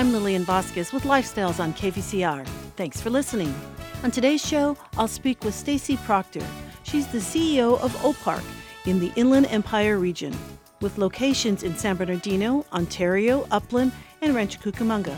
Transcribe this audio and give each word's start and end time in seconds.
I'm 0.00 0.14
Lillian 0.14 0.44
Vasquez 0.44 0.94
with 0.94 1.02
Lifestyles 1.02 1.60
on 1.60 1.74
KVCR. 1.74 2.46
Thanks 2.74 3.02
for 3.02 3.10
listening. 3.10 3.54
On 4.02 4.10
today's 4.10 4.40
show, 4.40 4.74
I'll 4.96 5.06
speak 5.06 5.44
with 5.44 5.54
Stacy 5.54 5.98
Proctor. 5.98 6.42
She's 6.84 7.06
the 7.08 7.18
CEO 7.18 7.78
of 7.78 7.94
OPARC 7.96 8.42
in 8.86 8.98
the 8.98 9.12
Inland 9.14 9.48
Empire 9.50 9.98
region, 9.98 10.34
with 10.80 10.96
locations 10.96 11.64
in 11.64 11.76
San 11.76 11.96
Bernardino, 11.96 12.64
Ontario, 12.72 13.46
Upland, 13.50 13.92
and 14.22 14.34
Rancho 14.34 14.58
Cucamonga. 14.60 15.14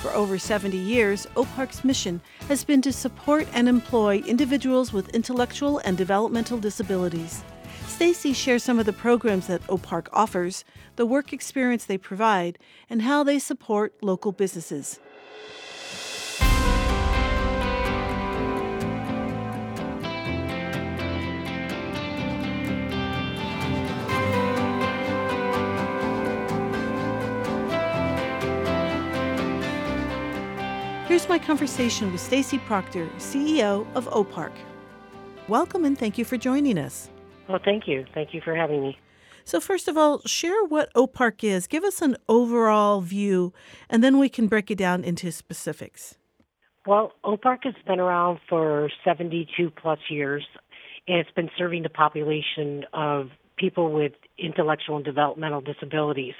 For 0.00 0.12
over 0.12 0.38
70 0.38 0.76
years, 0.76 1.26
OPARC's 1.34 1.82
mission 1.82 2.20
has 2.46 2.62
been 2.62 2.80
to 2.82 2.92
support 2.92 3.48
and 3.52 3.68
employ 3.68 4.18
individuals 4.18 4.92
with 4.92 5.08
intellectual 5.16 5.78
and 5.78 5.98
developmental 5.98 6.58
disabilities. 6.58 7.42
Stacy 8.02 8.32
shares 8.32 8.64
some 8.64 8.80
of 8.80 8.84
the 8.84 8.92
programs 8.92 9.46
that 9.46 9.64
OPARC 9.68 10.08
offers, 10.12 10.64
the 10.96 11.06
work 11.06 11.32
experience 11.32 11.84
they 11.84 11.96
provide, 11.96 12.58
and 12.90 13.02
how 13.02 13.22
they 13.22 13.38
support 13.38 13.94
local 14.02 14.32
businesses. 14.32 14.98
Here's 31.06 31.28
my 31.28 31.38
conversation 31.38 32.10
with 32.10 32.20
Stacy 32.20 32.58
Proctor, 32.58 33.06
CEO 33.18 33.86
of 33.94 34.08
OPARC. 34.08 34.50
Welcome 35.46 35.84
and 35.84 35.96
thank 35.96 36.18
you 36.18 36.24
for 36.24 36.36
joining 36.36 36.78
us. 36.78 37.11
Well, 37.48 37.60
thank 37.64 37.86
you. 37.86 38.04
Thank 38.14 38.34
you 38.34 38.40
for 38.40 38.54
having 38.54 38.82
me. 38.82 38.98
So, 39.44 39.60
first 39.60 39.88
of 39.88 39.96
all, 39.96 40.20
share 40.24 40.64
what 40.64 40.92
OPARC 40.94 41.42
is. 41.42 41.66
Give 41.66 41.84
us 41.84 42.00
an 42.00 42.16
overall 42.28 43.00
view, 43.00 43.52
and 43.90 44.02
then 44.02 44.18
we 44.18 44.28
can 44.28 44.46
break 44.46 44.70
it 44.70 44.78
down 44.78 45.02
into 45.02 45.32
specifics. 45.32 46.16
Well, 46.86 47.12
OPARC 47.24 47.64
has 47.64 47.74
been 47.86 48.00
around 48.00 48.38
for 48.48 48.88
72 49.04 49.70
plus 49.70 49.98
years, 50.10 50.46
and 51.08 51.18
it's 51.18 51.30
been 51.32 51.50
serving 51.58 51.82
the 51.82 51.88
population 51.88 52.84
of 52.92 53.28
people 53.56 53.92
with 53.92 54.12
intellectual 54.38 54.96
and 54.96 55.04
developmental 55.04 55.60
disabilities. 55.60 56.34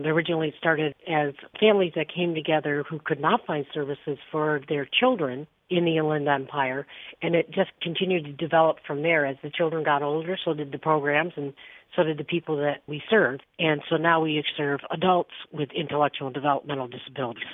It 0.00 0.08
originally 0.08 0.52
started 0.58 0.94
as 1.08 1.34
families 1.60 1.92
that 1.94 2.12
came 2.12 2.34
together 2.34 2.84
who 2.88 2.98
could 2.98 3.20
not 3.20 3.46
find 3.46 3.64
services 3.72 4.18
for 4.32 4.60
their 4.68 4.88
children 5.00 5.46
in 5.70 5.84
the 5.84 5.96
Inland 5.96 6.28
Empire, 6.28 6.86
and 7.22 7.34
it 7.34 7.50
just 7.50 7.70
continued 7.80 8.24
to 8.24 8.32
develop 8.32 8.78
from 8.86 9.02
there. 9.02 9.24
As 9.24 9.36
the 9.42 9.50
children 9.50 9.84
got 9.84 10.02
older, 10.02 10.36
so 10.44 10.52
did 10.52 10.72
the 10.72 10.78
programs, 10.78 11.32
and 11.36 11.54
so 11.94 12.02
did 12.02 12.18
the 12.18 12.24
people 12.24 12.56
that 12.56 12.82
we 12.86 13.02
served. 13.08 13.44
And 13.58 13.82
so 13.88 13.96
now 13.96 14.20
we 14.20 14.42
serve 14.56 14.80
adults 14.90 15.30
with 15.52 15.70
intellectual 15.74 16.26
and 16.26 16.34
developmental 16.34 16.88
disabilities. 16.88 17.44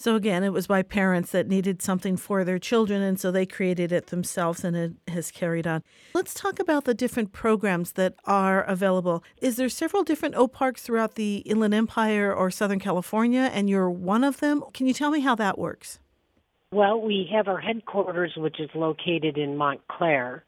So 0.00 0.14
again, 0.14 0.44
it 0.44 0.52
was 0.52 0.68
by 0.68 0.82
parents 0.82 1.32
that 1.32 1.48
needed 1.48 1.82
something 1.82 2.16
for 2.16 2.44
their 2.44 2.60
children, 2.60 3.02
and 3.02 3.18
so 3.18 3.32
they 3.32 3.44
created 3.44 3.90
it 3.90 4.06
themselves, 4.06 4.62
and 4.62 4.76
it 4.76 4.92
has 5.08 5.32
carried 5.32 5.66
on. 5.66 5.82
Let's 6.14 6.34
talk 6.34 6.60
about 6.60 6.84
the 6.84 6.94
different 6.94 7.32
programs 7.32 7.92
that 7.92 8.14
are 8.24 8.62
available. 8.62 9.24
Is 9.42 9.56
there 9.56 9.68
several 9.68 10.04
different 10.04 10.36
OPARCs 10.36 10.82
throughout 10.82 11.16
the 11.16 11.38
Inland 11.38 11.74
Empire 11.74 12.32
or 12.32 12.48
Southern 12.48 12.78
California, 12.78 13.50
and 13.52 13.68
you're 13.68 13.90
one 13.90 14.22
of 14.22 14.38
them? 14.38 14.62
Can 14.72 14.86
you 14.86 14.94
tell 14.94 15.10
me 15.10 15.18
how 15.18 15.34
that 15.34 15.58
works? 15.58 15.98
Well, 16.70 17.00
we 17.00 17.28
have 17.32 17.48
our 17.48 17.58
headquarters, 17.58 18.34
which 18.36 18.60
is 18.60 18.70
located 18.76 19.36
in 19.36 19.56
Montclair, 19.56 20.44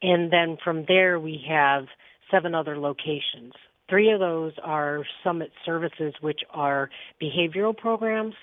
and 0.00 0.32
then 0.32 0.56
from 0.64 0.86
there 0.88 1.20
we 1.20 1.44
have 1.46 1.88
seven 2.30 2.54
other 2.54 2.78
locations. 2.78 3.52
Three 3.90 4.10
of 4.12 4.20
those 4.20 4.54
are 4.64 5.04
Summit 5.22 5.50
Services, 5.66 6.14
which 6.22 6.40
are 6.54 6.88
behavioral 7.20 7.76
programs 7.76 8.34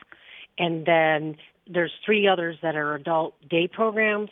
and 0.58 0.86
then 0.86 1.38
there's 1.68 1.92
three 2.06 2.28
others 2.28 2.58
that 2.62 2.76
are 2.76 2.96
adult 2.96 3.36
day 3.50 3.68
programs, 3.68 4.30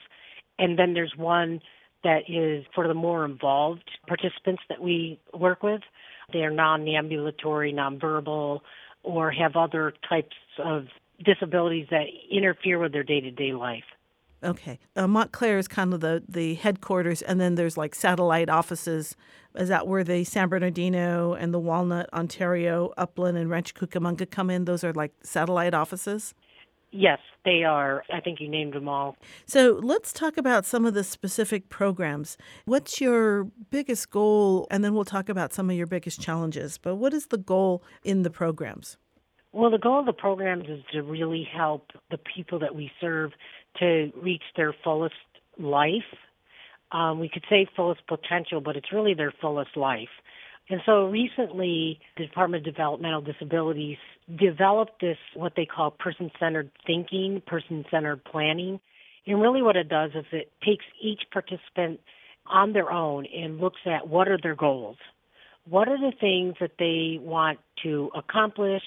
and 0.60 0.78
then 0.78 0.94
there's 0.94 1.14
one 1.18 1.62
that 2.04 2.24
is 2.28 2.66
for 2.76 2.88
the 2.88 2.94
more 2.94 3.26
involved 3.26 3.90
participants 4.08 4.62
that 4.70 4.82
we 4.82 5.20
work 5.34 5.64
with. 5.64 5.82
They 6.32 6.40
are 6.40 6.52
non-ambulatory, 6.52 7.74
nonverbal, 7.74 8.60
or 9.04 9.32
have 9.32 9.56
other 9.56 9.94
types 10.08 10.36
of 10.64 10.88
disabilities 11.24 11.88
that 11.92 12.06
interfere 12.30 12.80
with 12.80 12.92
their 12.92 13.04
day-to-day 13.04 13.54
life. 13.54 13.84
Okay. 14.44 14.80
Uh, 14.96 15.08
Montclair 15.08 15.58
is 15.58 15.68
kind 15.68 15.94
of 15.94 16.02
the, 16.02 16.24
the 16.28 16.56
headquarters, 16.56 17.22
and 17.22 17.40
then 17.40 17.56
there's 17.56 17.78
like 17.78 17.96
satellite 17.96 18.50
offices. 18.50 19.16
Is 19.56 19.70
that 19.70 19.88
where 19.88 20.04
the 20.04 20.24
San 20.24 20.50
Bernardino 20.50 21.34
and 21.34 21.54
the 21.54 21.60
Walnut, 21.60 22.10
Ontario, 22.14 22.92
Upland, 22.98 23.38
and 23.38 23.50
Rancho 23.50 23.74
Cucamonga 23.74 24.30
come 24.30 24.50
in? 24.50 24.66
Those 24.66 24.84
are 24.84 24.94
like 24.94 25.14
satellite 25.24 25.74
offices? 25.74 26.34
Yes, 26.92 27.20
they 27.44 27.64
are. 27.64 28.04
I 28.14 28.20
think 28.20 28.40
you 28.40 28.48
named 28.48 28.74
them 28.74 28.88
all. 28.88 29.18
So 29.48 29.80
let's 29.82 30.14
talk 30.14 30.38
about 30.38 30.64
some 30.64 30.86
of 30.86 30.94
the 30.94 31.04
specific 31.04 31.70
programs. 31.70 32.38
What's 32.66 33.02
your 33.02 33.46
biggest 33.72 34.12
goal? 34.12 34.68
And 34.70 34.84
then 34.84 34.94
we'll 34.94 35.04
talk 35.04 35.28
about 35.28 35.54
some 35.54 35.72
of 35.72 35.76
your 35.76 35.88
biggest 35.88 36.22
challenges. 36.22 36.78
But 36.78 36.96
what 36.96 37.14
is 37.14 37.28
the 37.28 37.40
goal 37.40 37.84
in 38.04 38.22
the 38.22 38.30
programs? 38.30 38.98
Well, 39.54 39.72
the 39.72 39.80
goal 39.80 40.00
of 40.00 40.06
the 40.06 40.14
programs 40.14 40.66
is 40.68 40.82
to 40.94 41.02
really 41.02 41.48
help 41.52 41.92
the 42.12 42.18
people 42.36 42.60
that 42.60 42.76
we 42.76 42.92
serve 43.00 43.32
to 43.80 44.12
reach 44.22 44.44
their 44.56 44.74
fullest 44.84 45.16
life. 45.58 46.02
Um, 46.92 47.20
we 47.20 47.30
could 47.30 47.44
say 47.50 47.68
fullest 47.76 48.06
potential, 48.08 48.62
but 48.62 48.76
it's 48.76 48.92
really 48.92 49.14
their 49.14 49.34
fullest 49.42 49.76
life. 49.76 50.10
And 50.70 50.80
so 50.86 51.08
recently, 51.08 52.00
the 52.18 52.26
Department 52.26 52.66
of 52.66 52.74
Developmental 52.74 53.22
Disabilities 53.22 53.98
developed 54.40 55.02
this, 55.02 55.18
what 55.36 55.54
they 55.56 55.66
call 55.66 55.92
person 55.92 56.32
centered 56.40 56.72
thinking, 56.86 57.42
person 57.46 57.84
centered 57.92 58.24
planning. 58.24 58.80
And 59.26 59.42
really, 59.42 59.62
what 59.62 59.76
it 59.76 59.90
does 59.90 60.12
is 60.16 60.26
it 60.32 60.52
takes 60.66 60.86
each 61.02 61.24
participant 61.32 62.00
on 62.46 62.74
their 62.74 62.92
own 62.92 63.26
and 63.26 63.60
looks 63.60 63.80
at 63.86 64.08
what 64.08 64.28
are 64.28 64.38
their 64.42 64.56
goals. 64.56 64.98
What 65.70 65.88
are 65.88 65.98
the 65.98 66.16
things 66.20 66.56
that 66.60 66.74
they 66.78 67.20
want 67.22 67.60
to 67.84 68.12
accomplish? 68.16 68.84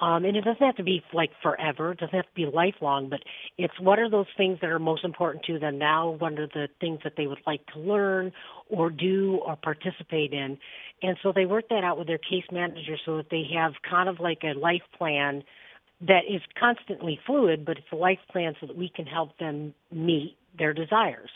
Um, 0.00 0.24
and 0.24 0.36
it 0.36 0.42
doesn't 0.42 0.64
have 0.64 0.76
to 0.76 0.82
be 0.82 1.04
like 1.12 1.30
forever. 1.40 1.92
It 1.92 2.00
doesn't 2.00 2.14
have 2.14 2.26
to 2.26 2.34
be 2.34 2.46
lifelong, 2.46 3.08
but 3.08 3.20
it's 3.58 3.78
what 3.78 4.00
are 4.00 4.10
those 4.10 4.26
things 4.36 4.58
that 4.60 4.70
are 4.70 4.80
most 4.80 5.04
important 5.04 5.44
to 5.44 5.58
them 5.60 5.78
now? 5.78 6.10
What 6.10 6.32
are 6.32 6.48
the 6.48 6.68
things 6.80 7.00
that 7.04 7.12
they 7.16 7.28
would 7.28 7.38
like 7.46 7.64
to 7.74 7.78
learn 7.78 8.32
or 8.68 8.90
do 8.90 9.40
or 9.46 9.54
participate 9.54 10.32
in? 10.32 10.58
And 11.02 11.16
so 11.22 11.32
they 11.32 11.46
work 11.46 11.68
that 11.68 11.84
out 11.84 11.96
with 11.96 12.08
their 12.08 12.18
case 12.18 12.44
manager 12.50 12.96
so 13.06 13.18
that 13.18 13.30
they 13.30 13.44
have 13.54 13.74
kind 13.88 14.08
of 14.08 14.18
like 14.18 14.42
a 14.42 14.58
life 14.58 14.82
plan 14.98 15.44
that 16.00 16.22
is 16.28 16.42
constantly 16.58 17.20
fluid, 17.24 17.64
but 17.64 17.78
it's 17.78 17.86
a 17.92 17.96
life 17.96 18.18
plan 18.30 18.54
so 18.60 18.66
that 18.66 18.76
we 18.76 18.88
can 18.88 19.06
help 19.06 19.38
them 19.38 19.74
meet 19.92 20.36
their 20.58 20.74
desires. 20.74 21.30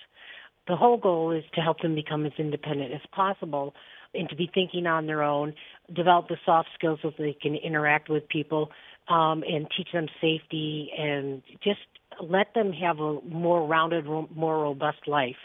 The 0.67 0.77
whole 0.77 0.97
goal 0.97 1.31
is 1.31 1.45
to 1.55 1.61
help 1.61 1.81
them 1.81 1.95
become 1.95 2.27
as 2.27 2.33
independent 2.39 2.93
as 2.93 3.01
possible 3.13 3.75
and 4.15 4.29
to 4.29 4.37
be 4.37 4.51
thinking 4.53 4.87
on 4.87 5.07
their 5.07 5.23
own, 5.23 5.55
develop 5.95 6.29
the 6.29 6.37
soft 6.45 6.69
skills 6.75 6.99
so 7.03 7.13
they 7.19 7.37
can 7.41 7.55
interact 7.55 8.09
with 8.09 8.29
people 8.29 8.71
um, 9.09 9.43
and 9.43 9.67
teach 9.77 9.89
them 9.93 10.07
safety 10.21 10.91
and 10.99 11.43
just 11.63 11.81
let 12.21 12.53
them 12.55 12.73
have 12.73 12.99
a 12.99 13.21
more 13.23 13.67
rounded, 13.67 14.05
more 14.07 14.63
robust 14.63 15.07
life. 15.07 15.37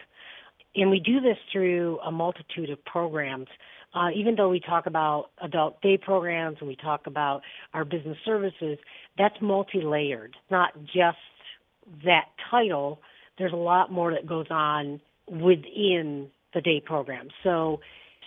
And 0.75 0.89
we 0.89 0.99
do 0.99 1.19
this 1.19 1.37
through 1.51 1.99
a 1.99 2.11
multitude 2.11 2.69
of 2.69 2.83
programs. 2.85 3.47
Uh, 3.93 4.09
even 4.15 4.35
though 4.35 4.49
we 4.49 4.59
talk 4.59 4.87
about 4.87 5.29
adult 5.41 5.79
day 5.81 5.97
programs 5.97 6.57
and 6.59 6.67
we 6.67 6.75
talk 6.75 7.05
about 7.05 7.41
our 7.73 7.85
business 7.85 8.17
services, 8.25 8.79
that's 9.17 9.35
multi-layered. 9.39 10.35
Not 10.49 10.71
just 10.83 11.17
that 12.03 12.25
title. 12.49 13.01
There's 13.37 13.53
a 13.53 13.57
lot 13.57 13.91
more 13.91 14.11
that 14.11 14.25
goes 14.25 14.47
on 14.49 14.99
within 15.27 16.29
the 16.55 16.61
day 16.61 16.81
program. 16.83 17.27
So 17.43 17.81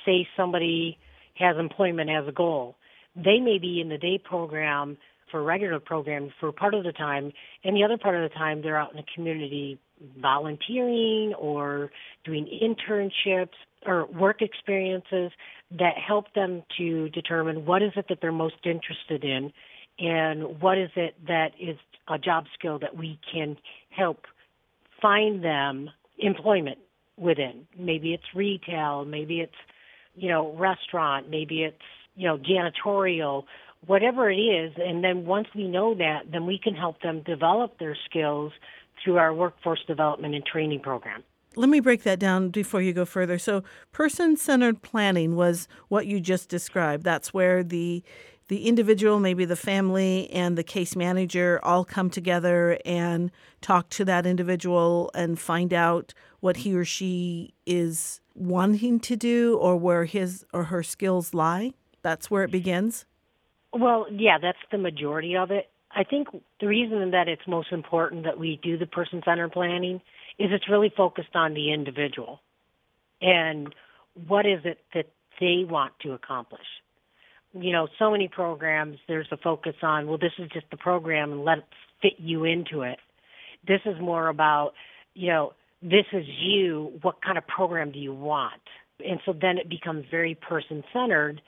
say 0.06 0.26
somebody 0.36 0.98
has 1.34 1.56
employment 1.58 2.08
as 2.08 2.26
a 2.26 2.32
goal, 2.32 2.76
they 3.14 3.40
may 3.40 3.58
be 3.58 3.80
in 3.80 3.88
the 3.88 3.98
day 3.98 4.18
program 4.22 4.96
for 5.30 5.42
regular 5.42 5.80
program 5.80 6.30
for 6.40 6.52
part 6.52 6.72
of 6.72 6.84
the 6.84 6.92
time, 6.92 7.32
and 7.64 7.76
the 7.76 7.82
other 7.82 7.98
part 7.98 8.14
of 8.14 8.30
the 8.30 8.34
time 8.34 8.62
they're 8.62 8.78
out 8.78 8.92
in 8.92 8.96
the 8.96 9.04
community 9.14 9.78
volunteering 10.20 11.34
or 11.38 11.90
doing 12.24 12.46
internships 12.46 13.54
or 13.86 14.06
work 14.06 14.42
experiences 14.42 15.32
that 15.70 15.94
help 15.96 16.26
them 16.34 16.62
to 16.76 17.08
determine 17.10 17.64
what 17.64 17.82
is 17.82 17.92
it 17.96 18.06
that 18.08 18.18
they're 18.20 18.32
most 18.32 18.54
interested 18.64 19.24
in 19.24 19.52
and 19.98 20.60
what 20.60 20.78
is 20.78 20.90
it 20.96 21.14
that 21.26 21.52
is 21.60 21.76
a 22.08 22.18
job 22.18 22.44
skill 22.58 22.78
that 22.78 22.96
we 22.96 23.18
can 23.32 23.56
help 23.90 24.26
find 25.00 25.42
them 25.42 25.90
employment 26.18 26.78
within. 27.16 27.66
Maybe 27.78 28.12
it's 28.12 28.24
retail, 28.34 29.04
maybe 29.04 29.40
it's 29.40 29.52
you 30.16 30.28
know, 30.28 30.54
restaurant, 30.56 31.30
maybe 31.30 31.62
it's, 31.62 31.76
you 32.14 32.26
know, 32.26 32.38
janitorial, 32.38 33.44
whatever 33.86 34.30
it 34.30 34.36
is. 34.36 34.72
And 34.78 35.04
then 35.04 35.26
once 35.26 35.48
we 35.54 35.68
know 35.68 35.94
that, 35.94 36.30
then 36.32 36.46
we 36.46 36.58
can 36.58 36.74
help 36.74 37.00
them 37.02 37.22
develop 37.22 37.78
their 37.78 37.96
skills 38.08 38.52
through 39.02 39.18
our 39.18 39.32
workforce 39.34 39.84
development 39.86 40.34
and 40.34 40.44
training 40.44 40.80
program. 40.80 41.22
Let 41.54 41.70
me 41.70 41.80
break 41.80 42.02
that 42.02 42.18
down 42.18 42.50
before 42.50 42.82
you 42.82 42.92
go 42.92 43.06
further. 43.06 43.38
So, 43.38 43.64
person 43.90 44.36
centered 44.36 44.82
planning 44.82 45.36
was 45.36 45.68
what 45.88 46.06
you 46.06 46.20
just 46.20 46.50
described. 46.50 47.02
That's 47.02 47.32
where 47.32 47.64
the 47.64 48.02
the 48.48 48.68
individual, 48.68 49.18
maybe 49.18 49.44
the 49.44 49.56
family, 49.56 50.30
and 50.30 50.56
the 50.56 50.62
case 50.62 50.94
manager 50.94 51.60
all 51.62 51.84
come 51.84 52.10
together 52.10 52.78
and 52.84 53.30
talk 53.60 53.88
to 53.90 54.04
that 54.04 54.26
individual 54.26 55.10
and 55.14 55.38
find 55.38 55.72
out 55.72 56.14
what 56.40 56.58
he 56.58 56.74
or 56.74 56.84
she 56.84 57.54
is 57.66 58.20
wanting 58.34 59.00
to 59.00 59.16
do 59.16 59.56
or 59.58 59.76
where 59.76 60.04
his 60.04 60.44
or 60.52 60.64
her 60.64 60.82
skills 60.82 61.34
lie? 61.34 61.72
That's 62.02 62.30
where 62.30 62.44
it 62.44 62.50
begins? 62.50 63.04
Well, 63.72 64.06
yeah, 64.10 64.38
that's 64.40 64.58
the 64.70 64.78
majority 64.78 65.36
of 65.36 65.50
it. 65.50 65.68
I 65.90 66.04
think 66.04 66.28
the 66.60 66.68
reason 66.68 67.10
that 67.10 67.26
it's 67.26 67.46
most 67.48 67.72
important 67.72 68.24
that 68.24 68.38
we 68.38 68.60
do 68.62 68.78
the 68.78 68.86
person 68.86 69.22
centered 69.24 69.52
planning 69.52 70.00
is 70.38 70.50
it's 70.52 70.68
really 70.68 70.92
focused 70.94 71.34
on 71.34 71.54
the 71.54 71.72
individual 71.72 72.40
and 73.20 73.74
what 74.28 74.46
is 74.46 74.60
it 74.64 74.78
that 74.94 75.06
they 75.40 75.64
want 75.68 75.92
to 76.02 76.12
accomplish. 76.12 76.66
You 77.52 77.72
know, 77.72 77.88
so 77.98 78.10
many 78.10 78.28
programs, 78.28 78.98
there's 79.08 79.28
a 79.30 79.36
focus 79.36 79.74
on, 79.82 80.06
well, 80.06 80.18
this 80.18 80.32
is 80.38 80.50
just 80.52 80.66
the 80.70 80.76
program 80.76 81.32
and 81.32 81.44
let's 81.44 81.62
fit 82.02 82.14
you 82.18 82.44
into 82.44 82.82
it. 82.82 82.98
This 83.66 83.80
is 83.86 84.00
more 84.00 84.28
about, 84.28 84.72
you 85.14 85.28
know, 85.28 85.52
this 85.82 86.04
is 86.12 86.24
you. 86.26 86.98
What 87.02 87.22
kind 87.22 87.38
of 87.38 87.46
program 87.46 87.92
do 87.92 87.98
you 87.98 88.12
want? 88.12 88.60
And 89.04 89.20
so 89.24 89.32
then 89.32 89.58
it 89.58 89.68
becomes 89.68 90.04
very 90.10 90.34
person 90.34 90.84
centered 90.92 91.40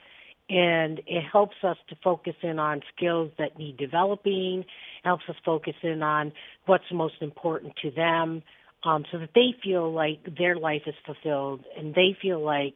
and 0.49 0.99
it 1.05 1.23
helps 1.31 1.55
us 1.63 1.77
to 1.89 1.95
focus 2.03 2.33
in 2.41 2.57
on 2.57 2.81
skills 2.95 3.31
that 3.37 3.59
need 3.59 3.77
developing, 3.77 4.65
helps 5.03 5.23
us 5.29 5.35
focus 5.45 5.75
in 5.83 6.01
on 6.01 6.31
what's 6.65 6.91
most 6.91 7.21
important 7.21 7.73
to 7.83 7.91
them, 7.91 8.41
um, 8.83 9.05
so 9.11 9.19
that 9.19 9.29
they 9.35 9.53
feel 9.63 9.91
like 9.93 10.19
their 10.37 10.55
life 10.55 10.81
is 10.87 10.95
fulfilled 11.05 11.63
and 11.77 11.93
they 11.93 12.17
feel 12.19 12.43
like 12.43 12.75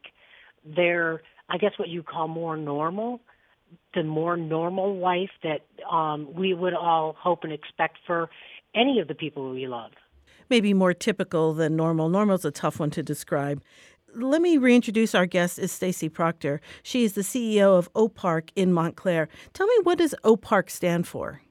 they're, 0.64 1.22
I 1.50 1.57
guess, 1.57 1.74
what 1.78 1.90
you 1.90 2.04
call 2.04 2.28
more 2.28 2.57
normal, 2.57 3.19
the 3.94 4.04
more 4.04 4.38
normal 4.38 4.98
life 4.98 5.31
that 5.44 5.62
um, 5.92 6.34
we 6.34 6.54
would 6.54 6.74
all 6.74 7.16
hope 7.19 7.44
and 7.44 7.54
expect 7.54 7.98
for 8.06 8.30
any 8.75 9.00
of 9.00 9.07
the 9.07 9.16
people 9.16 9.51
we 9.51 9.68
love. 9.68 9.92
Maybe 10.50 10.74
more 10.74 10.94
typical 10.94 11.54
than 11.54 11.75
normal. 11.75 12.10
Normal 12.10 12.36
is 12.36 12.45
a 12.45 12.51
tough 12.51 12.80
one 12.80 12.90
to 12.92 13.04
describe 13.04 13.62
let 14.16 14.42
me 14.42 14.57
reintroduce 14.57 15.16
our 15.16 15.25
guest 15.25 15.60
is 15.60 15.72
Stacy 15.72 16.10
Proctor. 16.10 16.62
She 16.84 17.04
is 17.04 17.13
the 17.13 17.22
CEO 17.22 17.78
of 17.78 17.92
OPARC 17.94 18.50
in 18.56 18.74
Montclair. 18.74 19.28
Tell 19.54 19.68
me 19.68 19.74
what 19.84 19.98
does 19.98 20.13
OPARC 20.24 20.69
stand 20.69 21.07
for? 21.07 21.42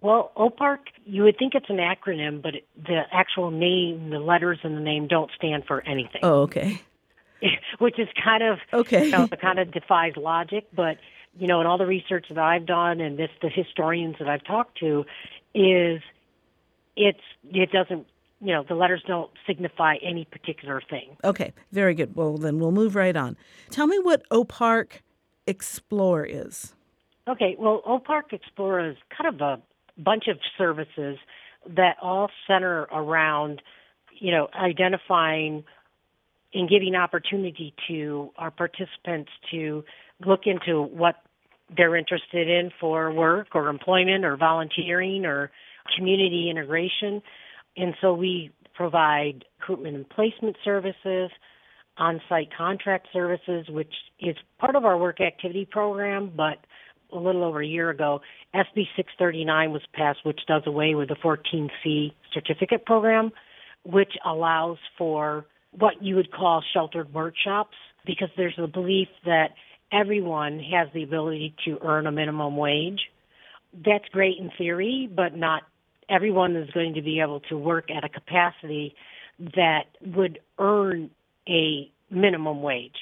Well, 0.00 0.32
OPARC, 0.36 0.78
you 1.04 1.22
would 1.22 1.38
think 1.38 1.54
it's 1.54 1.70
an 1.70 1.78
acronym, 1.78 2.42
but 2.42 2.54
the 2.76 3.02
actual 3.12 3.50
name, 3.50 4.10
the 4.10 4.18
letters 4.18 4.58
in 4.62 4.74
the 4.74 4.80
name 4.80 5.08
don't 5.08 5.30
stand 5.36 5.64
for 5.66 5.82
anything. 5.82 6.20
Oh, 6.22 6.42
okay. 6.42 6.80
Which 7.78 7.98
is 7.98 8.08
kind 8.22 8.42
of 8.42 8.58
okay. 8.72 9.06
You 9.06 9.10
know, 9.10 9.28
it 9.30 9.40
kind 9.40 9.58
of 9.58 9.72
defies 9.72 10.14
logic, 10.16 10.66
but 10.74 10.98
you 11.38 11.46
know, 11.46 11.60
in 11.60 11.66
all 11.66 11.78
the 11.78 11.86
research 11.86 12.26
that 12.28 12.38
I've 12.38 12.66
done 12.66 13.00
and 13.00 13.18
this 13.18 13.30
the 13.42 13.48
historians 13.48 14.16
that 14.18 14.28
I've 14.28 14.44
talked 14.44 14.78
to, 14.78 15.04
is 15.54 16.00
it's 16.96 17.20
it 17.44 17.70
doesn't 17.70 18.06
you 18.40 18.52
know, 18.52 18.64
the 18.68 18.74
letters 18.74 19.02
don't 19.06 19.30
signify 19.46 19.96
any 20.02 20.24
particular 20.26 20.82
thing. 20.90 21.16
Okay, 21.24 21.52
very 21.72 21.94
good. 21.94 22.14
Well, 22.14 22.36
then 22.36 22.58
we'll 22.58 22.72
move 22.72 22.94
right 22.94 23.16
on. 23.16 23.36
Tell 23.70 23.86
me 23.86 23.98
what 23.98 24.28
OPARC 24.30 25.00
Explore 25.46 26.26
is. 26.26 26.74
Okay, 27.28 27.56
well, 27.58 27.82
OPARC 27.86 28.32
Explore 28.32 28.90
is 28.90 28.96
kind 29.16 29.34
of 29.34 29.40
a 29.40 29.62
bunch 30.00 30.28
of 30.28 30.38
services 30.58 31.16
that 31.66 31.96
all 32.00 32.30
center 32.46 32.82
around, 32.92 33.62
you 34.18 34.30
know, 34.30 34.48
identifying 34.54 35.64
and 36.56 36.70
giving 36.70 36.94
opportunity 36.94 37.74
to 37.86 38.30
our 38.38 38.50
participants 38.50 39.30
to 39.50 39.84
look 40.24 40.40
into 40.46 40.82
what 40.82 41.16
they're 41.76 41.96
interested 41.96 42.48
in 42.48 42.70
for 42.80 43.12
work 43.12 43.48
or 43.54 43.68
employment 43.68 44.24
or 44.24 44.36
volunteering 44.36 45.26
or 45.26 45.50
community 45.96 46.48
integration. 46.50 47.22
And 47.76 47.94
so 48.00 48.14
we 48.14 48.52
provide 48.74 49.44
recruitment 49.58 49.96
and 49.96 50.08
placement 50.08 50.56
services, 50.64 51.30
on-site 51.98 52.48
contract 52.56 53.08
services, 53.12 53.66
which 53.68 53.92
is 54.20 54.36
part 54.58 54.76
of 54.76 54.84
our 54.86 54.96
work 54.96 55.20
activity 55.20 55.68
program, 55.70 56.32
but 56.34 56.58
a 57.12 57.18
little 57.18 57.44
over 57.44 57.62
a 57.62 57.66
year 57.66 57.90
ago, 57.90 58.20
SB 58.54 58.86
639 58.96 59.72
was 59.72 59.82
passed, 59.92 60.20
which 60.24 60.40
does 60.48 60.62
away 60.66 60.94
with 60.94 61.08
the 61.08 61.16
14C 61.16 62.12
certificate 62.32 62.86
program, 62.86 63.30
which 63.84 64.12
allows 64.24 64.78
for 64.96 65.44
what 65.78 66.02
you 66.02 66.16
would 66.16 66.32
call 66.32 66.62
sheltered 66.72 67.12
workshops, 67.12 67.76
because 68.04 68.28
there's 68.36 68.58
a 68.58 68.66
belief 68.66 69.08
that 69.24 69.54
everyone 69.92 70.58
has 70.58 70.88
the 70.94 71.02
ability 71.02 71.54
to 71.64 71.78
earn 71.82 72.06
a 72.06 72.12
minimum 72.12 72.56
wage. 72.56 73.00
That's 73.84 74.04
great 74.10 74.38
in 74.38 74.50
theory, 74.56 75.08
but 75.14 75.36
not 75.36 75.62
everyone 76.08 76.56
is 76.56 76.70
going 76.70 76.94
to 76.94 77.02
be 77.02 77.20
able 77.20 77.40
to 77.40 77.56
work 77.56 77.90
at 77.90 78.04
a 78.04 78.08
capacity 78.08 78.94
that 79.38 79.84
would 80.04 80.38
earn 80.58 81.10
a 81.48 81.90
minimum 82.10 82.62
wage. 82.62 82.96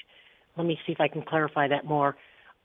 Let 0.57 0.67
me 0.67 0.79
see 0.87 0.93
if 0.93 1.01
I 1.01 1.09
can 1.09 1.23
clarify 1.23 1.69
that 1.69 1.85
more. 1.85 2.17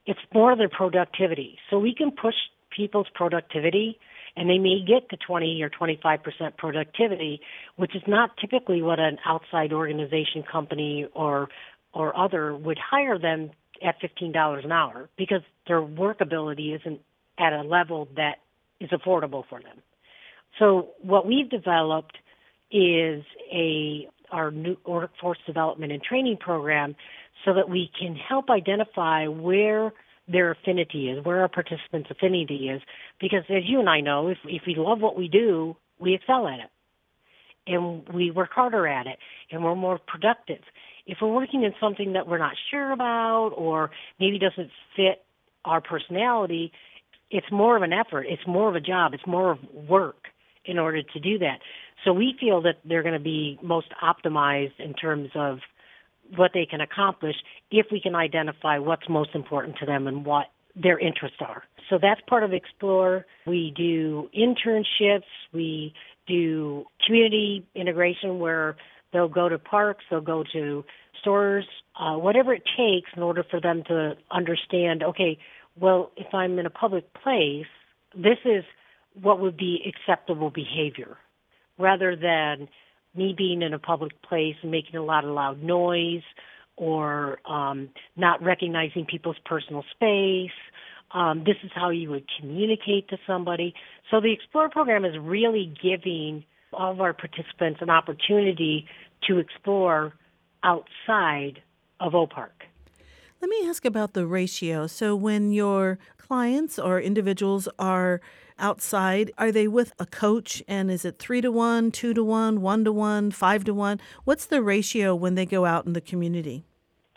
It's 0.05 0.19
more 0.33 0.51
of 0.51 0.57
their 0.57 0.69
productivity. 0.69 1.57
So 1.69 1.77
we 1.77 1.93
can 1.93 2.11
push 2.11 2.35
people's 2.75 3.07
productivity 3.13 3.99
and 4.39 4.49
they 4.49 4.57
may 4.57 4.79
get 4.79 5.09
to 5.09 5.17
20 5.17 5.61
or 5.61 5.69
25% 5.69 6.57
productivity, 6.57 7.41
which 7.75 7.93
is 7.93 8.01
not 8.07 8.37
typically 8.37 8.81
what 8.81 8.97
an 8.97 9.17
outside 9.25 9.73
organization 9.73 10.43
company 10.49 11.05
or 11.13 11.49
or 11.93 12.15
other 12.17 12.55
would 12.55 12.77
hire 12.77 13.17
them 13.19 13.49
at 13.83 13.95
$15 13.99 14.63
an 14.63 14.71
hour 14.71 15.09
because 15.17 15.41
their 15.67 15.81
workability 15.81 16.79
isn't 16.79 17.01
at 17.39 17.51
a 17.51 17.63
level 17.63 18.07
that 18.15 18.35
is 18.79 18.91
affordable 18.91 19.43
for 19.49 19.59
them. 19.59 19.81
So 20.59 20.89
what 21.01 21.25
we've 21.25 21.49
developed 21.49 22.17
is 22.71 23.23
a 23.51 24.07
our 24.31 24.51
new 24.51 24.77
workforce 24.85 25.39
development 25.45 25.91
and 25.91 26.01
training 26.01 26.37
program 26.37 26.95
so 27.43 27.55
that 27.55 27.67
we 27.67 27.91
can 27.99 28.15
help 28.15 28.49
identify 28.49 29.27
where 29.27 29.91
their 30.31 30.51
affinity 30.51 31.09
is, 31.09 31.23
where 31.25 31.41
our 31.41 31.47
participants' 31.47 32.09
affinity 32.11 32.69
is. 32.69 32.81
Because 33.19 33.43
as 33.49 33.63
you 33.65 33.79
and 33.79 33.89
I 33.89 34.01
know, 34.01 34.27
if, 34.27 34.37
if 34.45 34.63
we 34.67 34.75
love 34.77 34.99
what 35.01 35.17
we 35.17 35.27
do, 35.27 35.75
we 35.99 36.13
excel 36.13 36.47
at 36.47 36.59
it. 36.59 36.69
And 37.67 38.07
we 38.09 38.31
work 38.31 38.49
harder 38.51 38.87
at 38.87 39.05
it 39.05 39.19
and 39.51 39.63
we're 39.63 39.75
more 39.75 39.99
productive. 39.99 40.61
If 41.05 41.19
we're 41.21 41.33
working 41.33 41.63
in 41.63 41.73
something 41.79 42.13
that 42.13 42.27
we're 42.27 42.39
not 42.39 42.53
sure 42.71 42.91
about 42.91 43.49
or 43.55 43.91
maybe 44.19 44.39
doesn't 44.39 44.71
fit 44.95 45.23
our 45.65 45.81
personality, 45.81 46.71
it's 47.29 47.45
more 47.51 47.75
of 47.75 47.83
an 47.83 47.93
effort. 47.93 48.25
It's 48.27 48.41
more 48.47 48.69
of 48.69 48.75
a 48.75 48.79
job. 48.79 49.13
It's 49.13 49.27
more 49.27 49.51
of 49.51 49.59
work 49.87 50.29
in 50.65 50.79
order 50.79 51.03
to 51.03 51.19
do 51.19 51.39
that. 51.39 51.59
So 52.05 52.13
we 52.13 52.35
feel 52.39 52.61
that 52.61 52.77
they're 52.85 53.03
going 53.03 53.13
to 53.13 53.19
be 53.19 53.59
most 53.61 53.87
optimized 54.01 54.79
in 54.79 54.93
terms 54.93 55.29
of 55.35 55.59
what 56.35 56.51
they 56.53 56.65
can 56.65 56.81
accomplish 56.81 57.35
if 57.71 57.87
we 57.91 57.99
can 57.99 58.15
identify 58.15 58.77
what's 58.77 59.07
most 59.09 59.31
important 59.33 59.77
to 59.77 59.85
them 59.85 60.07
and 60.07 60.25
what 60.25 60.47
their 60.75 60.99
interests 60.99 61.37
are. 61.41 61.63
So 61.89 61.97
that's 62.01 62.21
part 62.27 62.43
of 62.43 62.53
Explore. 62.53 63.25
We 63.47 63.73
do 63.75 64.29
internships. 64.37 65.23
We 65.51 65.93
do 66.27 66.85
community 67.05 67.65
integration 67.75 68.39
where 68.39 68.77
they'll 69.11 69.27
go 69.27 69.49
to 69.49 69.57
parks, 69.57 70.05
they'll 70.09 70.21
go 70.21 70.43
to 70.53 70.85
stores, 71.21 71.65
uh, 71.99 72.15
whatever 72.15 72.53
it 72.53 72.63
takes 72.77 73.09
in 73.15 73.23
order 73.23 73.43
for 73.49 73.59
them 73.59 73.83
to 73.87 74.13
understand, 74.31 75.03
okay, 75.03 75.37
well, 75.79 76.11
if 76.15 76.33
I'm 76.33 76.59
in 76.59 76.65
a 76.65 76.69
public 76.69 77.11
place, 77.13 77.65
this 78.15 78.37
is 78.45 78.63
what 79.19 79.39
would 79.39 79.57
be 79.57 79.81
acceptable 79.87 80.49
behavior 80.49 81.17
rather 81.77 82.15
than 82.15 82.67
me 83.15 83.33
being 83.37 83.61
in 83.61 83.73
a 83.73 83.79
public 83.79 84.21
place 84.21 84.55
and 84.61 84.71
making 84.71 84.95
a 84.95 85.03
lot 85.03 85.25
of 85.25 85.31
loud 85.31 85.61
noise 85.61 86.23
or 86.77 87.39
um, 87.49 87.89
not 88.15 88.41
recognizing 88.41 89.05
people's 89.05 89.37
personal 89.45 89.83
space. 89.91 90.51
Um, 91.11 91.43
this 91.43 91.57
is 91.63 91.71
how 91.73 91.89
you 91.89 92.09
would 92.11 92.25
communicate 92.39 93.09
to 93.09 93.17
somebody. 93.25 93.73
So 94.11 94.21
the 94.21 94.31
Explore 94.31 94.69
program 94.69 95.05
is 95.05 95.17
really 95.19 95.73
giving 95.81 96.45
all 96.71 96.91
of 96.91 97.01
our 97.01 97.13
participants 97.13 97.79
an 97.81 97.89
opportunity 97.89 98.85
to 99.27 99.39
explore 99.39 100.13
outside 100.63 101.61
of 101.99 102.13
OPARC. 102.13 102.49
Let 103.41 103.49
me 103.49 103.67
ask 103.67 103.85
about 103.85 104.13
the 104.13 104.27
ratio. 104.27 104.87
So 104.87 105.15
when 105.15 105.51
your 105.51 105.97
clients 106.17 106.77
or 106.77 106.99
individuals 107.01 107.67
are 107.79 108.21
outside? 108.59 109.31
Are 109.37 109.51
they 109.51 109.67
with 109.67 109.93
a 109.99 110.05
coach? 110.05 110.61
And 110.67 110.91
is 110.91 111.05
it 111.05 111.19
three 111.19 111.41
to 111.41 111.51
one, 111.51 111.91
two 111.91 112.13
to 112.13 112.23
one, 112.23 112.61
one 112.61 112.83
to 112.83 112.91
one, 112.91 113.31
five 113.31 113.63
to 113.65 113.73
one? 113.73 113.99
What's 114.25 114.45
the 114.45 114.61
ratio 114.61 115.15
when 115.15 115.35
they 115.35 115.45
go 115.45 115.65
out 115.65 115.85
in 115.85 115.93
the 115.93 116.01
community? 116.01 116.65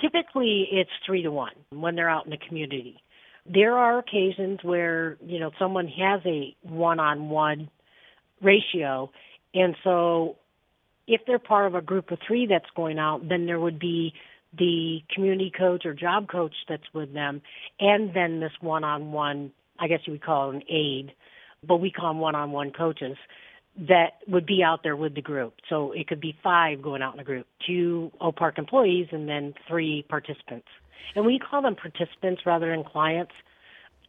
Typically, 0.00 0.68
it's 0.72 0.90
three 1.06 1.22
to 1.22 1.30
one 1.30 1.52
when 1.70 1.94
they're 1.94 2.11
out 2.11 2.25
in 2.25 2.30
the 2.30 2.38
community. 2.49 2.99
There 3.46 3.76
are 3.76 3.99
occasions 3.99 4.61
where, 4.62 5.16
you 5.25 5.40
know, 5.40 5.50
someone 5.58 5.88
has 5.88 6.20
a 6.25 6.56
one 6.62 7.00
on 7.00 7.28
one 7.28 7.70
ratio. 8.40 9.11
And 9.54 9.76
so 9.84 10.37
if 11.06 11.20
they're 11.26 11.38
part 11.38 11.66
of 11.66 11.75
a 11.75 11.82
group 11.82 12.11
of 12.11 12.18
three 12.26 12.46
that's 12.46 12.70
going 12.75 12.99
out, 12.99 13.28
then 13.28 13.46
there 13.46 13.61
would 13.61 13.78
be 13.78 14.14
the 14.56 15.00
community 15.14 15.50
coach 15.56 15.87
or 15.87 15.94
job 15.94 16.28
coach 16.28 16.54
that's 16.68 16.82
with 16.92 17.12
them, 17.14 17.40
and 17.80 18.14
then 18.14 18.40
this 18.40 18.52
one-on-one, 18.61 19.50
I 19.78 19.88
guess 19.88 20.00
you 20.04 20.12
would 20.12 20.22
call 20.22 20.50
it 20.50 20.56
an 20.56 20.62
aide, 20.68 21.12
but 21.66 21.78
we 21.78 21.90
call 21.90 22.09
them 22.09 22.19
one-on-one 22.21 22.73
coaches 22.73 23.16
that 23.88 24.19
would 24.28 24.47
be 24.47 24.62
out 24.62 24.83
there 24.83 24.97
with 24.97 25.14
the 25.14 25.23
group. 25.23 25.54
So 25.69 25.92
it 25.92 26.07
could 26.07 26.21
be 26.21 26.37
five 26.42 26.83
going 26.83 27.02
out 27.02 27.14
in 27.14 27.21
a 27.21 27.25
group, 27.25 27.47
two 27.66 28.12
OPARC 28.21 28.59
employees, 28.59 29.09
and 29.12 29.28
then 29.28 29.54
three 29.69 30.04
participants. 30.09 30.69
And 31.14 31.25
we 31.25 31.38
call 31.38 31.62
them 31.62 31.75
participants 31.75 32.42
rather 32.45 32.71
than 32.71 32.85
clients. 32.85 33.33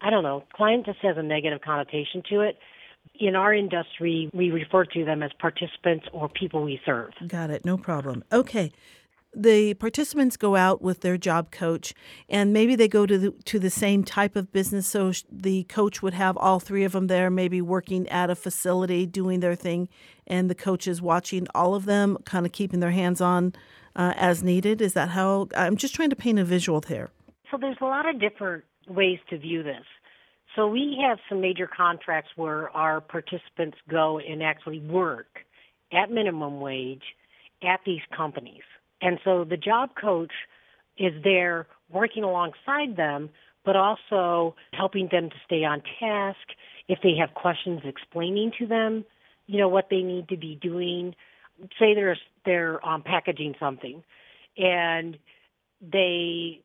I 0.02 0.10
don't 0.10 0.24
know. 0.24 0.44
Client 0.54 0.86
just 0.86 1.00
has 1.00 1.18
a 1.18 1.24
negative 1.24 1.62
connotation 1.62 2.24
to 2.30 2.42
it. 2.42 2.58
In 3.20 3.36
our 3.36 3.54
industry, 3.54 4.30
we 4.34 4.52
refer 4.52 4.86
to 4.86 5.06
them 5.06 5.24
as 5.24 5.32
participants 5.40 6.06
or 6.12 6.30
people 6.30 6.64
we 6.64 6.80
serve. 6.86 7.12
Got 7.28 7.50
it. 7.50 7.66
No 7.66 7.78
problem. 7.78 8.24
Okay 8.32 8.72
the 9.36 9.74
participants 9.76 10.38
go 10.38 10.56
out 10.56 10.82
with 10.82 11.02
their 11.02 11.18
job 11.18 11.52
coach 11.52 11.94
and 12.30 12.54
maybe 12.54 12.76
they 12.76 12.88
go 12.88 13.06
to 13.06 13.18
the, 13.18 13.32
to 13.46 13.60
the 13.60 13.70
same 13.70 14.04
type 14.04 14.36
of 14.36 14.52
business 14.52 14.88
so 14.88 15.12
the 15.32 15.64
coach 15.64 16.02
would 16.02 16.14
have 16.14 16.38
all 16.38 16.60
three 16.60 16.84
of 16.84 16.92
them 16.92 17.08
there 17.08 17.30
maybe 17.30 17.62
working 17.62 18.08
at 18.10 18.30
a 18.30 18.36
facility 18.36 19.06
doing 19.06 19.40
their 19.40 19.56
thing 19.56 19.90
and 20.28 20.50
the 20.50 20.56
coach 20.56 20.88
is 20.88 21.02
watching 21.02 21.48
all 21.56 21.76
of 21.76 21.86
them 21.86 22.18
kind 22.26 22.46
of 22.46 22.52
keeping 22.52 22.80
their 22.80 22.92
hands 22.92 23.22
on 23.22 23.54
uh, 23.96 24.14
as 24.16 24.44
needed. 24.44 24.82
Is 24.82 24.94
that 24.94 25.10
how 25.10 25.48
i'm 25.56 25.78
just 25.78 25.96
trying 25.96 26.10
to 26.10 26.16
paint 26.16 26.40
a 26.40 26.46
visual 26.46 26.80
there 26.80 27.12
so 27.54 27.58
there's 27.62 27.78
a 27.82 27.86
lot 27.86 28.10
of 28.10 28.20
different 28.20 28.64
ways 28.88 29.20
to 29.30 29.38
view 29.38 29.62
this. 29.62 29.86
So 30.56 30.68
we 30.68 30.98
have 31.08 31.20
some 31.30 31.40
major 31.40 31.68
contracts 31.68 32.32
where 32.36 32.70
our 32.76 33.00
participants 33.00 33.78
go 33.90 34.20
and 34.20 34.42
actually 34.42 34.80
work 34.80 35.28
at 35.92 36.10
minimum 36.10 36.60
wage 36.60 37.04
at 37.64 37.80
these 37.86 38.02
companies 38.16 38.64
and 39.04 39.20
so 39.24 39.44
the 39.44 39.58
job 39.58 39.90
coach 40.00 40.32
is 40.98 41.14
there 41.24 41.68
working 41.92 42.24
alongside 42.24 42.96
them, 42.96 43.30
but 43.66 43.76
also 43.76 44.56
helping 44.72 45.10
them 45.12 45.30
to 45.30 45.36
stay 45.46 45.64
on 45.66 45.82
task. 46.00 46.48
If 46.88 47.00
they 47.04 47.16
have 47.20 47.34
questions, 47.34 47.82
explaining 47.84 48.54
to 48.60 48.66
them, 48.66 49.06
you 49.46 49.60
know, 49.60 49.68
what 49.68 49.88
they 49.90 50.02
need 50.02 50.30
to 50.30 50.38
be 50.38 50.58
doing. 50.62 51.16
Say 51.80 51.94
they're 51.94 52.18
they're 52.46 52.86
um, 52.86 53.04
packaging 53.04 53.56
something, 53.60 54.04
and 54.58 55.18
they 55.82 56.62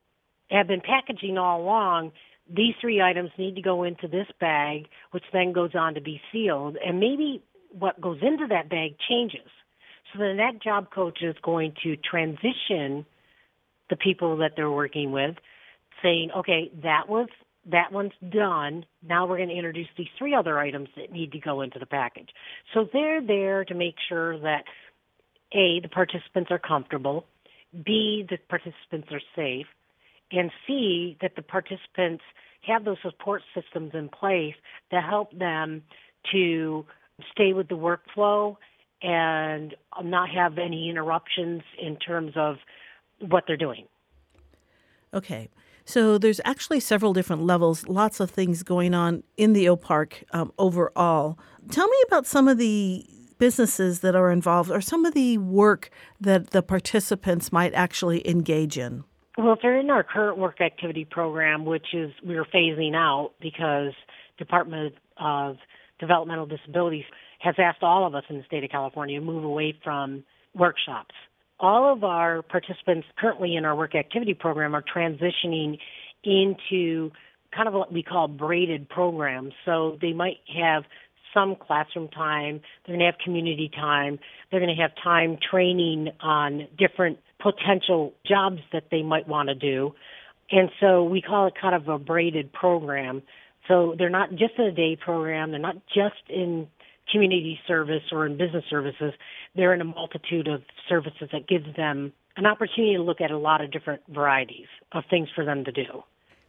have 0.50 0.68
been 0.68 0.80
packaging 0.80 1.38
all 1.38 1.60
along. 1.60 2.12
These 2.48 2.74
three 2.80 3.02
items 3.02 3.30
need 3.36 3.56
to 3.56 3.62
go 3.62 3.82
into 3.82 4.08
this 4.08 4.26
bag, 4.40 4.86
which 5.10 5.24
then 5.32 5.52
goes 5.52 5.72
on 5.74 5.94
to 5.94 6.00
be 6.00 6.20
sealed. 6.32 6.76
And 6.84 7.00
maybe 7.00 7.42
what 7.70 8.00
goes 8.00 8.18
into 8.22 8.46
that 8.48 8.70
bag 8.70 8.96
changes. 9.08 9.50
So 10.12 10.20
then 10.20 10.38
that 10.38 10.62
job 10.62 10.90
coach 10.90 11.18
is 11.22 11.36
going 11.42 11.74
to 11.82 11.96
transition 11.96 13.04
the 13.90 13.96
people 13.96 14.38
that 14.38 14.52
they're 14.56 14.70
working 14.70 15.12
with, 15.12 15.36
saying, 16.02 16.30
okay, 16.36 16.70
that 16.82 17.08
was 17.08 17.28
that 17.70 17.92
one's 17.92 18.12
done. 18.30 18.86
Now 19.06 19.26
we're 19.26 19.36
going 19.36 19.50
to 19.50 19.54
introduce 19.54 19.88
these 19.96 20.08
three 20.16 20.34
other 20.34 20.58
items 20.58 20.88
that 20.96 21.12
need 21.12 21.32
to 21.32 21.38
go 21.38 21.60
into 21.60 21.78
the 21.78 21.86
package. 21.86 22.30
So 22.72 22.88
they're 22.92 23.20
there 23.20 23.64
to 23.66 23.74
make 23.74 23.96
sure 24.08 24.38
that 24.40 24.64
A, 25.52 25.80
the 25.80 25.88
participants 25.88 26.50
are 26.50 26.58
comfortable, 26.58 27.26
B, 27.84 28.24
the 28.28 28.38
participants 28.48 29.08
are 29.10 29.20
safe, 29.36 29.66
and 30.32 30.50
C, 30.66 31.18
that 31.20 31.32
the 31.36 31.42
participants 31.42 32.22
have 32.62 32.84
those 32.84 32.96
support 33.02 33.42
systems 33.54 33.92
in 33.94 34.08
place 34.08 34.54
to 34.90 35.00
help 35.00 35.36
them 35.36 35.82
to 36.32 36.86
stay 37.32 37.52
with 37.52 37.68
the 37.68 37.74
workflow 37.74 38.56
and 39.02 39.74
not 40.02 40.30
have 40.30 40.58
any 40.58 40.88
interruptions 40.88 41.62
in 41.80 41.96
terms 41.96 42.32
of 42.36 42.56
what 43.20 43.44
they're 43.46 43.56
doing. 43.56 43.86
Okay. 45.14 45.48
So 45.84 46.18
there's 46.18 46.40
actually 46.44 46.80
several 46.80 47.14
different 47.14 47.42
levels, 47.44 47.88
lots 47.88 48.20
of 48.20 48.30
things 48.30 48.62
going 48.62 48.92
on 48.92 49.22
in 49.38 49.54
the 49.54 49.66
OPARC 49.66 50.22
um, 50.32 50.52
overall. 50.58 51.38
Tell 51.70 51.88
me 51.88 51.96
about 52.06 52.26
some 52.26 52.46
of 52.46 52.58
the 52.58 53.06
businesses 53.38 54.00
that 54.00 54.14
are 54.14 54.30
involved 54.30 54.70
or 54.70 54.80
some 54.80 55.06
of 55.06 55.14
the 55.14 55.38
work 55.38 55.90
that 56.20 56.50
the 56.50 56.62
participants 56.62 57.52
might 57.52 57.72
actually 57.72 58.28
engage 58.28 58.76
in. 58.76 59.04
Well, 59.38 59.52
if 59.52 59.60
they're 59.62 59.78
in 59.78 59.88
our 59.88 60.02
current 60.02 60.36
work 60.36 60.60
activity 60.60 61.04
program, 61.04 61.64
which 61.64 61.94
is 61.94 62.12
we're 62.24 62.44
phasing 62.44 62.94
out 62.94 63.30
because 63.40 63.92
Department 64.36 64.94
of 65.16 65.56
Developmental 66.00 66.46
Disabilities 66.46 67.04
has 67.38 67.54
asked 67.58 67.82
all 67.82 68.06
of 68.06 68.14
us 68.14 68.24
in 68.28 68.38
the 68.38 68.44
state 68.44 68.64
of 68.64 68.70
California 68.70 69.18
to 69.18 69.24
move 69.24 69.44
away 69.44 69.78
from 69.82 70.24
workshops. 70.54 71.14
All 71.60 71.92
of 71.92 72.04
our 72.04 72.42
participants 72.42 73.06
currently 73.18 73.56
in 73.56 73.64
our 73.64 73.74
work 73.74 73.94
activity 73.94 74.34
program 74.34 74.74
are 74.74 74.82
transitioning 74.82 75.78
into 76.24 77.10
kind 77.54 77.68
of 77.68 77.74
what 77.74 77.92
we 77.92 78.02
call 78.02 78.28
braided 78.28 78.88
programs. 78.88 79.52
So 79.64 79.98
they 80.00 80.12
might 80.12 80.38
have 80.56 80.84
some 81.34 81.56
classroom 81.56 82.08
time, 82.08 82.60
they're 82.86 82.96
going 82.96 83.00
to 83.00 83.06
have 83.06 83.18
community 83.22 83.70
time, 83.74 84.18
they're 84.50 84.60
going 84.60 84.74
to 84.74 84.82
have 84.82 84.92
time 85.02 85.38
training 85.50 86.08
on 86.20 86.66
different 86.78 87.18
potential 87.40 88.14
jobs 88.26 88.60
that 88.72 88.84
they 88.90 89.02
might 89.02 89.28
want 89.28 89.48
to 89.48 89.54
do. 89.54 89.94
And 90.50 90.70
so 90.80 91.04
we 91.04 91.20
call 91.20 91.46
it 91.46 91.54
kind 91.60 91.74
of 91.74 91.88
a 91.88 91.98
braided 91.98 92.52
program. 92.52 93.22
So 93.68 93.94
they're 93.98 94.08
not 94.08 94.30
just 94.30 94.54
in 94.58 94.64
a 94.64 94.72
day 94.72 94.96
program, 94.96 95.50
they're 95.50 95.60
not 95.60 95.76
just 95.86 96.28
in 96.28 96.68
community 97.10 97.58
service 97.66 98.02
or 98.12 98.26
in 98.26 98.36
business 98.36 98.64
services, 98.68 99.12
they're 99.54 99.74
in 99.74 99.80
a 99.80 99.84
multitude 99.84 100.48
of 100.48 100.62
services 100.88 101.28
that 101.32 101.48
gives 101.48 101.66
them 101.76 102.12
an 102.36 102.46
opportunity 102.46 102.94
to 102.94 103.02
look 103.02 103.20
at 103.20 103.30
a 103.30 103.38
lot 103.38 103.60
of 103.60 103.70
different 103.70 104.02
varieties 104.08 104.66
of 104.92 105.04
things 105.10 105.28
for 105.34 105.44
them 105.44 105.64
to 105.64 105.72
do. 105.72 106.02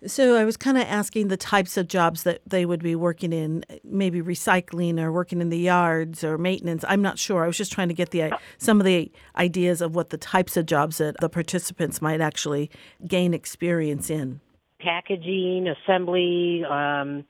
So 0.05 0.37
I 0.37 0.45
was 0.45 0.55
kind 0.55 0.77
of 0.77 0.83
asking 0.83 1.27
the 1.27 1.35
types 1.35 1.75
of 1.75 1.87
jobs 1.89 2.23
that 2.23 2.41
they 2.45 2.65
would 2.65 2.81
be 2.81 2.95
working 2.95 3.33
in, 3.33 3.65
maybe 3.83 4.21
recycling 4.21 4.97
or 4.97 5.11
working 5.11 5.41
in 5.41 5.49
the 5.49 5.57
yards 5.57 6.23
or 6.23 6.37
maintenance. 6.37 6.85
I'm 6.87 7.01
not 7.01 7.19
sure. 7.19 7.43
I 7.43 7.47
was 7.47 7.57
just 7.57 7.73
trying 7.73 7.89
to 7.89 7.93
get 7.93 8.11
the 8.11 8.31
some 8.57 8.79
of 8.79 8.85
the 8.85 9.11
ideas 9.35 9.81
of 9.81 9.95
what 9.95 10.09
the 10.09 10.17
types 10.17 10.55
of 10.55 10.65
jobs 10.65 10.99
that 10.99 11.17
the 11.19 11.27
participants 11.27 12.01
might 12.01 12.21
actually 12.21 12.71
gain 13.05 13.33
experience 13.33 14.09
in. 14.09 14.39
Packaging, 14.79 15.67
assembly, 15.67 16.63
um, 16.63 17.25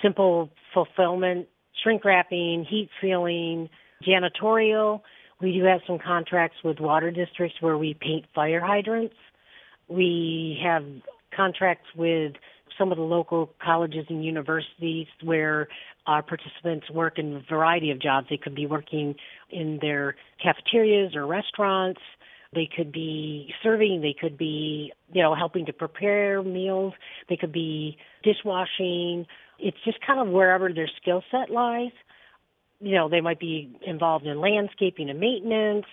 simple 0.00 0.50
fulfillment 0.72 1.48
shrink 1.82 2.04
wrapping, 2.04 2.66
heat 2.68 2.88
sealing, 3.00 3.68
janitorial. 4.06 5.02
We 5.40 5.52
do 5.52 5.64
have 5.64 5.80
some 5.86 5.98
contracts 5.98 6.56
with 6.64 6.80
water 6.80 7.10
districts 7.10 7.56
where 7.60 7.76
we 7.76 7.94
paint 7.94 8.24
fire 8.34 8.60
hydrants. 8.60 9.14
We 9.88 10.58
have 10.64 10.84
contracts 11.34 11.88
with 11.94 12.32
some 12.78 12.90
of 12.90 12.98
the 12.98 13.04
local 13.04 13.52
colleges 13.62 14.06
and 14.08 14.24
universities 14.24 15.06
where 15.22 15.68
our 16.06 16.22
participants 16.22 16.88
work 16.90 17.18
in 17.18 17.36
a 17.36 17.42
variety 17.48 17.90
of 17.90 18.00
jobs. 18.00 18.26
They 18.30 18.36
could 18.36 18.54
be 18.54 18.66
working 18.66 19.14
in 19.50 19.78
their 19.80 20.16
cafeterias 20.42 21.14
or 21.14 21.26
restaurants. 21.26 22.00
They 22.54 22.68
could 22.74 22.92
be 22.92 23.52
serving. 23.62 24.00
They 24.00 24.14
could 24.18 24.38
be, 24.38 24.92
you 25.12 25.22
know, 25.22 25.34
helping 25.34 25.66
to 25.66 25.72
prepare 25.72 26.42
meals. 26.42 26.94
They 27.28 27.36
could 27.36 27.52
be 27.52 27.98
dishwashing 28.22 29.26
it's 29.58 29.76
just 29.84 29.98
kind 30.06 30.20
of 30.20 30.28
wherever 30.28 30.72
their 30.72 30.90
skill 31.00 31.22
set 31.30 31.50
lies. 31.50 31.92
You 32.80 32.94
know, 32.94 33.08
they 33.08 33.20
might 33.20 33.40
be 33.40 33.78
involved 33.86 34.26
in 34.26 34.40
landscaping 34.40 35.08
and 35.08 35.18
maintenance, 35.18 35.86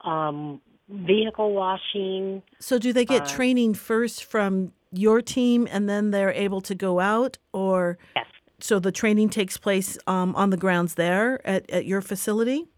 um, 0.00 0.60
vehicle 0.88 1.52
washing. 1.52 2.42
So, 2.58 2.78
do 2.78 2.92
they 2.92 3.04
get 3.04 3.22
uh, 3.22 3.26
training 3.26 3.74
first 3.74 4.24
from 4.24 4.72
your 4.90 5.20
team 5.20 5.68
and 5.70 5.88
then 5.88 6.10
they're 6.10 6.32
able 6.32 6.60
to 6.62 6.74
go 6.74 7.00
out, 7.00 7.38
or 7.52 7.98
yes? 8.16 8.26
So 8.62 8.78
the 8.78 8.92
training 8.92 9.30
takes 9.30 9.56
place 9.56 9.98
um, 10.06 10.36
on 10.36 10.50
the 10.50 10.56
grounds 10.56 10.94
there 10.94 11.44
at, 11.46 11.68
at 11.68 11.84
your 11.84 12.00
facility. 12.00 12.68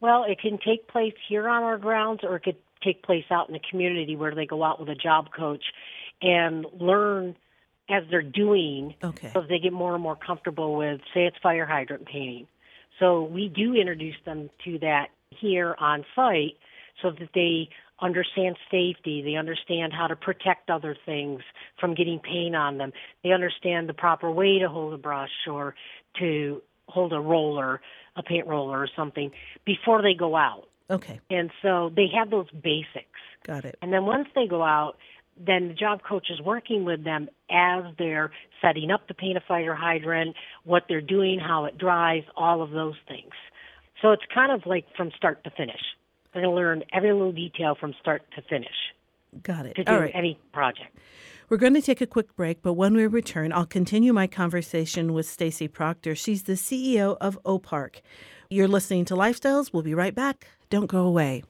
Well, 0.00 0.24
it 0.24 0.40
can 0.40 0.58
take 0.58 0.88
place 0.88 1.14
here 1.28 1.48
on 1.48 1.62
our 1.62 1.78
grounds, 1.78 2.20
or 2.24 2.36
it 2.36 2.42
could 2.42 2.56
take 2.82 3.04
place 3.04 3.24
out 3.30 3.48
in 3.48 3.52
the 3.52 3.60
community 3.70 4.16
where 4.16 4.34
they 4.34 4.44
go 4.44 4.64
out 4.64 4.80
with 4.80 4.88
a 4.88 4.96
job 4.96 5.28
coach 5.36 5.62
and 6.20 6.66
learn 6.80 7.36
as 7.88 8.04
they're 8.10 8.22
doing 8.22 8.94
okay. 9.02 9.30
so 9.32 9.42
they 9.48 9.58
get 9.58 9.72
more 9.72 9.94
and 9.94 10.02
more 10.02 10.16
comfortable 10.16 10.76
with 10.76 11.00
say 11.14 11.26
it's 11.26 11.36
fire 11.42 11.66
hydrant 11.66 12.06
painting. 12.06 12.46
So 12.98 13.22
we 13.22 13.48
do 13.48 13.74
introduce 13.74 14.16
them 14.24 14.50
to 14.64 14.78
that 14.80 15.08
here 15.30 15.74
on 15.78 16.04
site 16.14 16.56
so 17.00 17.10
that 17.10 17.28
they 17.34 17.68
understand 18.00 18.56
safety, 18.70 19.22
they 19.22 19.34
understand 19.34 19.92
how 19.92 20.06
to 20.06 20.16
protect 20.16 20.70
other 20.70 20.96
things 21.06 21.42
from 21.80 21.94
getting 21.94 22.18
paint 22.20 22.54
on 22.54 22.78
them. 22.78 22.92
They 23.24 23.32
understand 23.32 23.88
the 23.88 23.94
proper 23.94 24.30
way 24.30 24.58
to 24.58 24.68
hold 24.68 24.94
a 24.94 24.98
brush 24.98 25.30
or 25.50 25.74
to 26.18 26.62
hold 26.86 27.12
a 27.12 27.20
roller, 27.20 27.80
a 28.16 28.22
paint 28.22 28.46
roller 28.46 28.82
or 28.82 28.88
something 28.96 29.30
before 29.64 30.02
they 30.02 30.14
go 30.14 30.36
out. 30.36 30.68
Okay. 30.90 31.20
And 31.30 31.50
so 31.62 31.90
they 31.94 32.06
have 32.16 32.30
those 32.30 32.50
basics. 32.50 33.20
Got 33.44 33.64
it. 33.64 33.76
And 33.82 33.92
then 33.92 34.06
once 34.06 34.28
they 34.34 34.46
go 34.46 34.62
out, 34.62 34.96
then 35.44 35.68
the 35.68 35.74
job 35.74 36.00
coach 36.02 36.26
is 36.30 36.40
working 36.40 36.84
with 36.84 37.04
them 37.04 37.28
as 37.50 37.84
they're 37.98 38.30
setting 38.60 38.90
up 38.90 39.06
the 39.08 39.14
paint 39.14 39.36
a 39.36 39.40
fire 39.46 39.74
hydrant, 39.74 40.34
what 40.64 40.84
they're 40.88 41.00
doing, 41.00 41.38
how 41.38 41.64
it 41.64 41.78
dries, 41.78 42.24
all 42.36 42.62
of 42.62 42.70
those 42.70 42.96
things. 43.06 43.32
So 44.02 44.12
it's 44.12 44.22
kind 44.32 44.52
of 44.52 44.66
like 44.66 44.84
from 44.96 45.10
start 45.16 45.44
to 45.44 45.50
finish. 45.50 45.80
They're 46.32 46.42
going 46.42 46.52
to 46.52 46.56
learn 46.56 46.84
every 46.92 47.12
little 47.12 47.32
detail 47.32 47.76
from 47.78 47.94
start 48.00 48.22
to 48.36 48.42
finish. 48.42 48.68
Got 49.42 49.66
it. 49.66 49.76
To 49.76 49.84
do 49.84 49.92
All 49.92 50.00
right. 50.00 50.12
any 50.14 50.38
project. 50.52 50.96
We're 51.48 51.56
going 51.56 51.74
to 51.74 51.82
take 51.82 52.00
a 52.00 52.06
quick 52.06 52.34
break, 52.36 52.60
but 52.62 52.74
when 52.74 52.94
we 52.94 53.06
return, 53.06 53.52
I'll 53.52 53.66
continue 53.66 54.12
my 54.12 54.26
conversation 54.26 55.14
with 55.14 55.26
Stacy 55.26 55.66
Proctor. 55.66 56.14
She's 56.14 56.42
the 56.42 56.54
CEO 56.54 57.16
of 57.20 57.38
OPARC. 57.44 58.00
You're 58.50 58.68
listening 58.68 59.04
to 59.06 59.14
Lifestyles. 59.14 59.72
We'll 59.72 59.82
be 59.82 59.94
right 59.94 60.14
back. 60.14 60.46
Don't 60.70 60.86
go 60.86 61.04
away. 61.04 61.42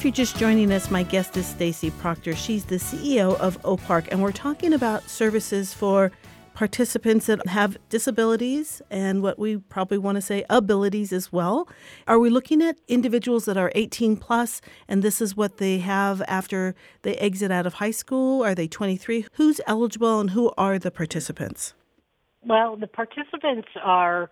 If 0.00 0.04
you're 0.04 0.12
just 0.12 0.38
joining 0.38 0.72
us, 0.72 0.90
my 0.90 1.02
guest 1.02 1.36
is 1.36 1.44
Stacy 1.44 1.90
Proctor. 1.90 2.34
She's 2.34 2.64
the 2.64 2.76
CEO 2.76 3.38
of 3.38 3.60
OPARC, 3.64 4.08
and 4.10 4.22
we're 4.22 4.32
talking 4.32 4.72
about 4.72 5.10
services 5.10 5.74
for 5.74 6.10
participants 6.54 7.26
that 7.26 7.46
have 7.46 7.76
disabilities 7.90 8.80
and 8.90 9.22
what 9.22 9.38
we 9.38 9.58
probably 9.58 9.98
want 9.98 10.16
to 10.16 10.22
say 10.22 10.42
abilities 10.48 11.12
as 11.12 11.30
well. 11.30 11.68
Are 12.08 12.18
we 12.18 12.30
looking 12.30 12.62
at 12.62 12.78
individuals 12.88 13.44
that 13.44 13.58
are 13.58 13.70
18 13.74 14.16
plus 14.16 14.62
and 14.88 15.02
this 15.02 15.20
is 15.20 15.36
what 15.36 15.58
they 15.58 15.80
have 15.80 16.22
after 16.26 16.74
they 17.02 17.16
exit 17.16 17.50
out 17.50 17.66
of 17.66 17.74
high 17.74 17.90
school? 17.90 18.42
Are 18.42 18.54
they 18.54 18.68
23? 18.68 19.26
Who's 19.34 19.60
eligible 19.66 20.18
and 20.18 20.30
who 20.30 20.50
are 20.56 20.78
the 20.78 20.90
participants? 20.90 21.74
Well, 22.42 22.74
the 22.74 22.86
participants 22.86 23.68
are 23.82 24.30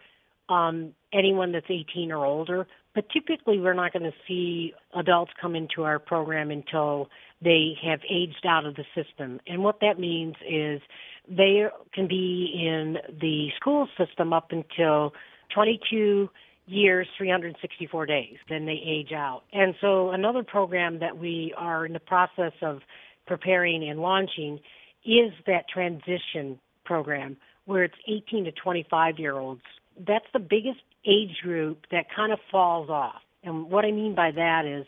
um, 0.49 0.95
anyone 1.13 1.53
that's 1.53 1.67
18 1.69 2.11
or 2.11 2.25
older, 2.25 2.67
but 2.99 3.09
typically 3.11 3.61
we're 3.61 3.75
not 3.75 3.93
going 3.93 4.03
to 4.03 4.19
see 4.27 4.75
adults 4.93 5.31
come 5.41 5.55
into 5.55 5.85
our 5.85 6.01
program 6.01 6.51
until 6.51 7.09
they 7.41 7.75
have 7.81 8.01
aged 8.11 8.45
out 8.45 8.67
of 8.67 8.75
the 8.75 8.83
system. 8.93 9.39
And 9.47 9.63
what 9.63 9.79
that 9.83 10.01
means 10.01 10.35
is 10.45 10.81
they 11.29 11.67
can 11.95 12.09
be 12.09 12.53
in 12.57 12.97
the 13.21 13.51
school 13.55 13.87
system 13.97 14.33
up 14.33 14.51
until 14.51 15.13
22 15.55 16.29
years, 16.67 17.07
364 17.17 18.07
days. 18.07 18.35
Then 18.49 18.67
they 18.67 18.83
age 18.85 19.13
out. 19.13 19.43
And 19.53 19.77
so 19.81 20.11
another 20.11 20.43
program 20.43 20.99
that 20.99 21.17
we 21.17 21.55
are 21.57 21.87
in 21.87 21.93
the 21.93 22.01
process 22.01 22.53
of 22.63 22.81
preparing 23.29 23.89
and 23.89 24.01
launching 24.01 24.59
is 25.05 25.31
that 25.47 25.69
transition 25.73 26.59
program 26.85 27.37
where 27.65 27.85
it's 27.85 27.95
18 28.09 28.47
to 28.47 28.51
25 28.51 29.21
year 29.21 29.39
olds. 29.39 29.63
That's 30.07 30.27
the 30.33 30.39
biggest 30.39 30.81
age 31.07 31.39
group 31.43 31.87
that 31.91 32.07
kind 32.15 32.33
of 32.33 32.39
falls 32.51 32.91
off. 32.91 33.21
And 33.43 33.71
what 33.71 33.85
I 33.85 33.91
mean 33.91 34.15
by 34.15 34.31
that 34.33 34.65
is 34.67 34.87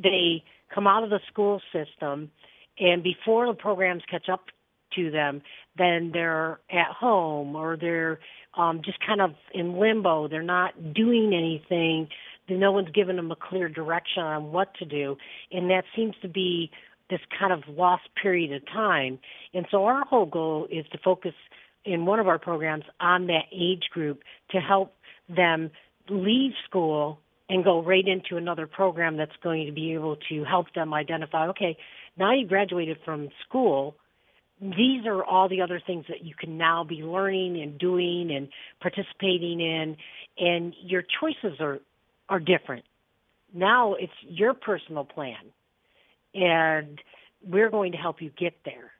they 0.00 0.44
come 0.74 0.86
out 0.86 1.04
of 1.04 1.10
the 1.10 1.20
school 1.30 1.60
system 1.72 2.30
and 2.78 3.02
before 3.02 3.46
the 3.46 3.54
programs 3.54 4.02
catch 4.10 4.28
up 4.28 4.46
to 4.94 5.10
them, 5.10 5.42
then 5.76 6.10
they're 6.12 6.60
at 6.70 6.92
home 6.98 7.56
or 7.56 7.76
they're 7.76 8.20
um, 8.56 8.80
just 8.84 8.98
kind 9.04 9.20
of 9.20 9.34
in 9.52 9.78
limbo. 9.78 10.28
They're 10.28 10.42
not 10.42 10.94
doing 10.94 11.32
anything. 11.34 12.08
No 12.48 12.72
one's 12.72 12.90
given 12.90 13.16
them 13.16 13.30
a 13.30 13.36
clear 13.36 13.68
direction 13.68 14.22
on 14.22 14.52
what 14.52 14.74
to 14.76 14.84
do. 14.84 15.16
And 15.52 15.70
that 15.70 15.84
seems 15.94 16.14
to 16.22 16.28
be 16.28 16.70
this 17.10 17.20
kind 17.38 17.52
of 17.52 17.62
lost 17.68 18.02
period 18.20 18.52
of 18.52 18.66
time. 18.66 19.18
And 19.54 19.66
so 19.70 19.84
our 19.84 20.04
whole 20.04 20.26
goal 20.26 20.66
is 20.70 20.86
to 20.92 20.98
focus 20.98 21.34
in 21.84 22.06
one 22.06 22.20
of 22.20 22.28
our 22.28 22.38
programs 22.38 22.84
on 23.00 23.26
that 23.26 23.44
age 23.52 23.84
group 23.92 24.22
to 24.50 24.58
help 24.58 24.94
them 25.28 25.70
leave 26.08 26.52
school 26.68 27.20
and 27.50 27.64
go 27.64 27.82
right 27.82 28.06
into 28.06 28.36
another 28.36 28.66
program 28.66 29.16
that's 29.16 29.36
going 29.42 29.66
to 29.66 29.72
be 29.72 29.94
able 29.94 30.16
to 30.28 30.44
help 30.44 30.66
them 30.74 30.92
identify 30.92 31.48
okay 31.48 31.76
now 32.18 32.32
you 32.32 32.46
graduated 32.46 32.98
from 33.04 33.28
school. 33.46 33.94
These 34.60 35.06
are 35.06 35.24
all 35.24 35.48
the 35.48 35.60
other 35.62 35.80
things 35.84 36.06
that 36.08 36.24
you 36.24 36.34
can 36.34 36.58
now 36.58 36.82
be 36.82 36.96
learning 36.96 37.62
and 37.62 37.78
doing 37.78 38.32
and 38.34 38.48
participating 38.80 39.60
in 39.60 39.96
and 40.36 40.74
your 40.82 41.02
choices 41.20 41.60
are 41.60 41.78
are 42.28 42.40
different. 42.40 42.84
Now 43.54 43.94
it's 43.94 44.12
your 44.22 44.52
personal 44.52 45.04
plan 45.04 45.36
and 46.34 47.00
we're 47.46 47.70
going 47.70 47.92
to 47.92 47.98
help 47.98 48.20
you 48.20 48.30
get 48.36 48.54
there 48.64 48.90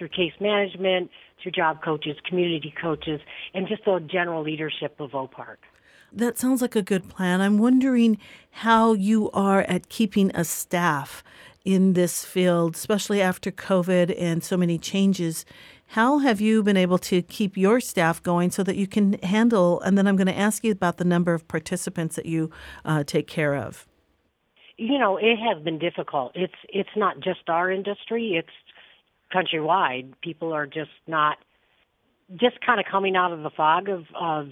through 0.00 0.08
case 0.08 0.32
management 0.40 1.10
through 1.42 1.52
job 1.52 1.84
coaches 1.84 2.16
community 2.26 2.74
coaches 2.80 3.20
and 3.54 3.68
just 3.68 3.84
the 3.84 4.00
general 4.10 4.42
leadership 4.42 4.98
of 4.98 5.10
OPARC 5.10 5.58
that 6.12 6.38
sounds 6.38 6.60
like 6.60 6.74
a 6.74 6.82
good 6.82 7.08
plan. 7.08 7.40
I'm 7.40 7.58
wondering 7.58 8.18
how 8.50 8.94
you 8.94 9.30
are 9.30 9.62
at 9.62 9.88
keeping 9.88 10.30
a 10.34 10.44
staff 10.44 11.22
in 11.64 11.92
this 11.92 12.24
field, 12.24 12.74
especially 12.74 13.20
after 13.20 13.50
COVID 13.50 14.14
and 14.18 14.42
so 14.42 14.56
many 14.56 14.78
changes. 14.78 15.44
How 15.88 16.18
have 16.18 16.40
you 16.40 16.62
been 16.62 16.76
able 16.76 16.98
to 16.98 17.22
keep 17.22 17.56
your 17.56 17.80
staff 17.80 18.22
going 18.22 18.50
so 18.50 18.62
that 18.62 18.76
you 18.76 18.86
can 18.86 19.14
handle? 19.22 19.80
And 19.80 19.98
then 19.98 20.06
I'm 20.06 20.16
going 20.16 20.26
to 20.26 20.36
ask 20.36 20.64
you 20.64 20.72
about 20.72 20.96
the 20.96 21.04
number 21.04 21.34
of 21.34 21.46
participants 21.48 22.16
that 22.16 22.26
you 22.26 22.50
uh, 22.84 23.04
take 23.04 23.26
care 23.26 23.54
of. 23.56 23.86
You 24.76 24.98
know, 24.98 25.18
it 25.18 25.36
has 25.36 25.62
been 25.62 25.78
difficult. 25.78 26.32
It's 26.34 26.54
it's 26.70 26.96
not 26.96 27.20
just 27.20 27.50
our 27.50 27.70
industry; 27.70 28.32
it's 28.34 28.48
countrywide. 29.32 30.12
People 30.22 30.52
are 30.52 30.66
just 30.66 30.90
not 31.06 31.38
just 32.40 32.60
kind 32.64 32.78
of 32.78 32.86
coming 32.90 33.16
out 33.16 33.32
of 33.32 33.42
the 33.42 33.50
fog 33.50 33.88
of 33.88 34.04
of 34.18 34.48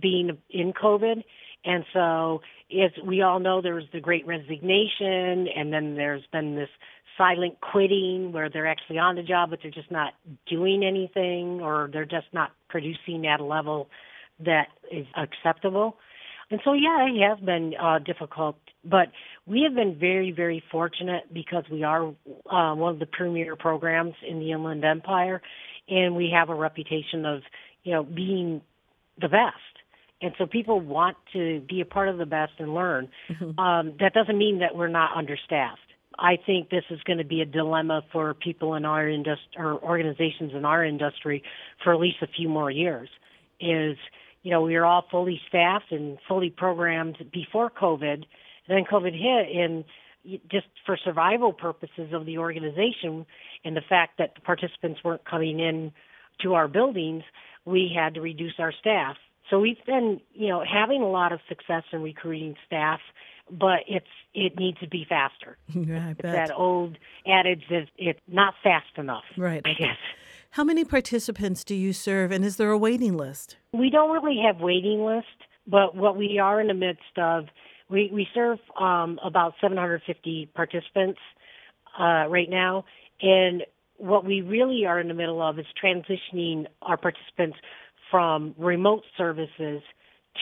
being 0.00 0.38
in 0.50 0.72
COVID. 0.72 1.22
And 1.64 1.84
so, 1.92 2.40
as 2.72 2.90
we 3.04 3.22
all 3.22 3.38
know, 3.38 3.62
there 3.62 3.74
was 3.74 3.84
the 3.92 4.00
great 4.00 4.26
resignation, 4.26 5.46
and 5.54 5.72
then 5.72 5.94
there's 5.94 6.24
been 6.32 6.56
this 6.56 6.68
silent 7.16 7.60
quitting 7.60 8.32
where 8.32 8.48
they're 8.48 8.66
actually 8.66 8.98
on 8.98 9.14
the 9.14 9.22
job, 9.22 9.50
but 9.50 9.60
they're 9.62 9.70
just 9.70 9.90
not 9.90 10.14
doing 10.46 10.82
anything, 10.82 11.60
or 11.60 11.88
they're 11.92 12.04
just 12.04 12.26
not 12.32 12.50
producing 12.68 13.26
at 13.26 13.38
a 13.38 13.44
level 13.44 13.88
that 14.44 14.68
is 14.90 15.06
acceptable. 15.16 15.96
And 16.52 16.60
so, 16.64 16.74
yeah, 16.74 17.08
it 17.08 17.28
has 17.28 17.44
been 17.44 17.72
uh, 17.82 17.98
difficult, 17.98 18.56
but 18.84 19.08
we 19.46 19.62
have 19.62 19.74
been 19.74 19.98
very, 19.98 20.30
very 20.30 20.62
fortunate 20.70 21.32
because 21.32 21.64
we 21.72 21.82
are 21.82 22.04
uh, 22.08 22.74
one 22.74 22.92
of 22.92 22.98
the 23.00 23.06
premier 23.06 23.56
programs 23.56 24.14
in 24.28 24.38
the 24.38 24.52
Inland 24.52 24.84
Empire, 24.84 25.42
and 25.88 26.14
we 26.14 26.30
have 26.32 26.50
a 26.50 26.54
reputation 26.54 27.26
of, 27.26 27.40
you 27.82 27.92
know, 27.92 28.04
being 28.04 28.60
the 29.20 29.28
best 29.28 29.56
and 30.22 30.32
so 30.38 30.46
people 30.46 30.80
want 30.80 31.16
to 31.32 31.60
be 31.68 31.80
a 31.80 31.84
part 31.84 32.08
of 32.08 32.16
the 32.16 32.26
best 32.26 32.52
and 32.58 32.72
learn. 32.72 33.08
Mm-hmm. 33.28 33.58
Um, 33.58 33.94
that 33.98 34.14
doesn't 34.14 34.38
mean 34.38 34.60
that 34.60 34.76
we're 34.76 34.88
not 34.88 35.16
understaffed. 35.16 35.80
I 36.18 36.36
think 36.46 36.70
this 36.70 36.84
is 36.90 37.00
going 37.04 37.18
to 37.18 37.24
be 37.24 37.40
a 37.40 37.44
dilemma 37.44 38.02
for 38.12 38.34
people 38.34 38.74
in 38.74 38.84
our 38.84 39.08
industry 39.08 39.48
or 39.56 39.82
organizations 39.82 40.52
in 40.54 40.64
our 40.64 40.84
industry 40.84 41.42
for 41.82 41.92
at 41.92 41.98
least 41.98 42.18
a 42.22 42.28
few 42.28 42.48
more 42.48 42.70
years. 42.70 43.08
Is 43.60 43.96
you 44.42 44.50
know 44.50 44.62
we 44.62 44.74
were 44.74 44.84
all 44.84 45.04
fully 45.10 45.40
staffed 45.48 45.90
and 45.90 46.18
fully 46.28 46.50
programmed 46.50 47.16
before 47.32 47.70
COVID, 47.70 48.14
and 48.14 48.24
then 48.68 48.84
COVID 48.90 49.12
hit, 49.12 49.56
and 49.56 49.84
just 50.50 50.66
for 50.86 50.96
survival 50.96 51.52
purposes 51.52 52.12
of 52.12 52.26
the 52.26 52.38
organization 52.38 53.26
and 53.64 53.76
the 53.76 53.82
fact 53.88 54.18
that 54.18 54.34
the 54.36 54.40
participants 54.40 55.00
weren't 55.02 55.24
coming 55.24 55.58
in 55.58 55.92
to 56.40 56.54
our 56.54 56.68
buildings, 56.68 57.24
we 57.64 57.92
had 57.94 58.14
to 58.14 58.20
reduce 58.20 58.54
our 58.58 58.72
staff 58.72 59.16
so 59.52 59.60
we've 59.60 59.84
been, 59.84 60.20
you 60.32 60.48
know, 60.48 60.64
having 60.64 61.02
a 61.02 61.08
lot 61.10 61.32
of 61.32 61.40
success 61.46 61.82
in 61.92 62.02
recruiting 62.02 62.54
staff, 62.66 63.00
but 63.50 63.80
it's 63.86 64.06
it 64.34 64.58
needs 64.58 64.78
to 64.80 64.88
be 64.88 65.04
faster. 65.06 65.58
Yeah, 65.74 66.06
I 66.06 66.10
it's 66.12 66.22
bet. 66.22 66.32
that 66.32 66.50
old 66.56 66.96
adage 67.26 67.64
that 67.68 67.88
it's 67.98 68.20
not 68.26 68.54
fast 68.62 68.96
enough. 68.96 69.24
Right. 69.36 69.60
I 69.64 69.74
guess. 69.74 69.98
How 70.52 70.64
many 70.64 70.84
participants 70.84 71.64
do 71.64 71.74
you 71.74 71.94
serve, 71.94 72.30
and 72.30 72.44
is 72.44 72.56
there 72.56 72.70
a 72.70 72.76
waiting 72.76 73.16
list? 73.16 73.56
We 73.72 73.88
don't 73.88 74.10
really 74.10 74.38
have 74.46 74.60
waiting 74.60 75.02
list, 75.02 75.48
but 75.66 75.96
what 75.96 76.14
we 76.14 76.38
are 76.38 76.60
in 76.60 76.66
the 76.66 76.74
midst 76.74 77.16
of, 77.16 77.46
we 77.88 78.10
we 78.12 78.26
serve 78.34 78.58
um, 78.78 79.18
about 79.24 79.54
750 79.62 80.50
participants 80.54 81.20
uh, 81.98 82.26
right 82.28 82.50
now, 82.50 82.84
and 83.22 83.62
what 83.96 84.26
we 84.26 84.42
really 84.42 84.84
are 84.84 85.00
in 85.00 85.08
the 85.08 85.14
middle 85.14 85.40
of 85.40 85.58
is 85.58 85.64
transitioning 85.82 86.66
our 86.82 86.98
participants 86.98 87.56
from 88.10 88.54
remote 88.58 89.04
services 89.16 89.80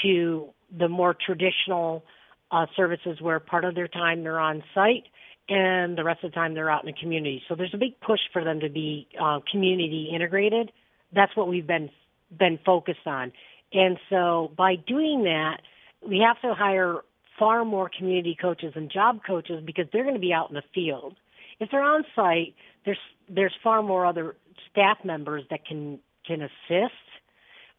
to 0.02 0.48
the 0.76 0.88
more 0.88 1.14
traditional 1.24 2.04
uh, 2.50 2.66
services 2.74 3.20
where 3.20 3.38
part 3.38 3.64
of 3.64 3.76
their 3.76 3.86
time 3.86 4.24
they're 4.24 4.40
on 4.40 4.64
site 4.74 5.04
and 5.50 5.98
the 5.98 6.04
rest 6.04 6.24
of 6.24 6.30
the 6.30 6.34
time 6.34 6.54
they're 6.54 6.70
out 6.70 6.84
in 6.84 6.86
the 6.86 6.98
community. 6.98 7.42
So 7.48 7.54
there's 7.54 7.74
a 7.74 7.78
big 7.78 8.00
push 8.00 8.20
for 8.32 8.42
them 8.42 8.60
to 8.60 8.70
be 8.70 9.08
uh, 9.20 9.40
community 9.50 10.10
integrated. 10.14 10.72
That's 11.12 11.36
what 11.36 11.48
we've 11.48 11.66
been 11.66 11.90
been 12.38 12.58
focused 12.64 13.06
on. 13.06 13.32
And 13.72 13.98
so 14.08 14.52
by 14.56 14.76
doing 14.76 15.24
that, 15.24 15.58
we 16.06 16.24
have 16.26 16.40
to 16.42 16.54
hire 16.54 17.00
far 17.38 17.64
more 17.64 17.90
community 17.96 18.36
coaches 18.40 18.72
and 18.76 18.90
job 18.90 19.20
coaches 19.26 19.62
because 19.64 19.86
they're 19.92 20.04
going 20.04 20.14
to 20.14 20.20
be 20.20 20.32
out 20.32 20.48
in 20.48 20.54
the 20.54 20.62
field. 20.74 21.16
If 21.58 21.70
they're 21.70 21.82
on 21.82 22.04
site, 22.16 22.54
there's 22.86 22.98
there's 23.28 23.54
far 23.62 23.82
more 23.82 24.06
other 24.06 24.36
staff 24.70 24.98
members 25.04 25.44
that 25.50 25.66
can 25.66 25.98
can 26.26 26.42
assist 26.42 26.94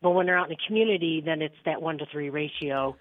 but 0.01 0.11
when 0.11 0.25
they're 0.25 0.37
out 0.37 0.49
in 0.49 0.57
the 0.57 0.67
community, 0.67 1.21
then 1.23 1.41
it's 1.41 1.55
that 1.65 1.81
one 1.81 1.97
to 1.99 2.05
three 2.11 2.29
ratio 2.29 2.95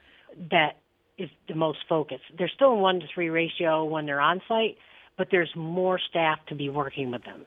that 0.50 0.76
is 1.20 1.30
the 1.48 1.54
most 1.54 1.78
focused. 1.88 2.24
They're 2.36 2.50
still 2.54 2.72
in 2.72 2.80
one 2.80 3.00
to 3.00 3.06
three 3.14 3.28
ratio 3.28 3.84
when 3.84 4.06
they're 4.06 4.20
on 4.20 4.40
site, 4.48 4.78
but 5.18 5.28
there's 5.30 5.50
more 5.54 6.00
staff 6.08 6.38
to 6.48 6.54
be 6.54 6.68
working 6.68 7.10
with 7.10 7.24
them. 7.24 7.44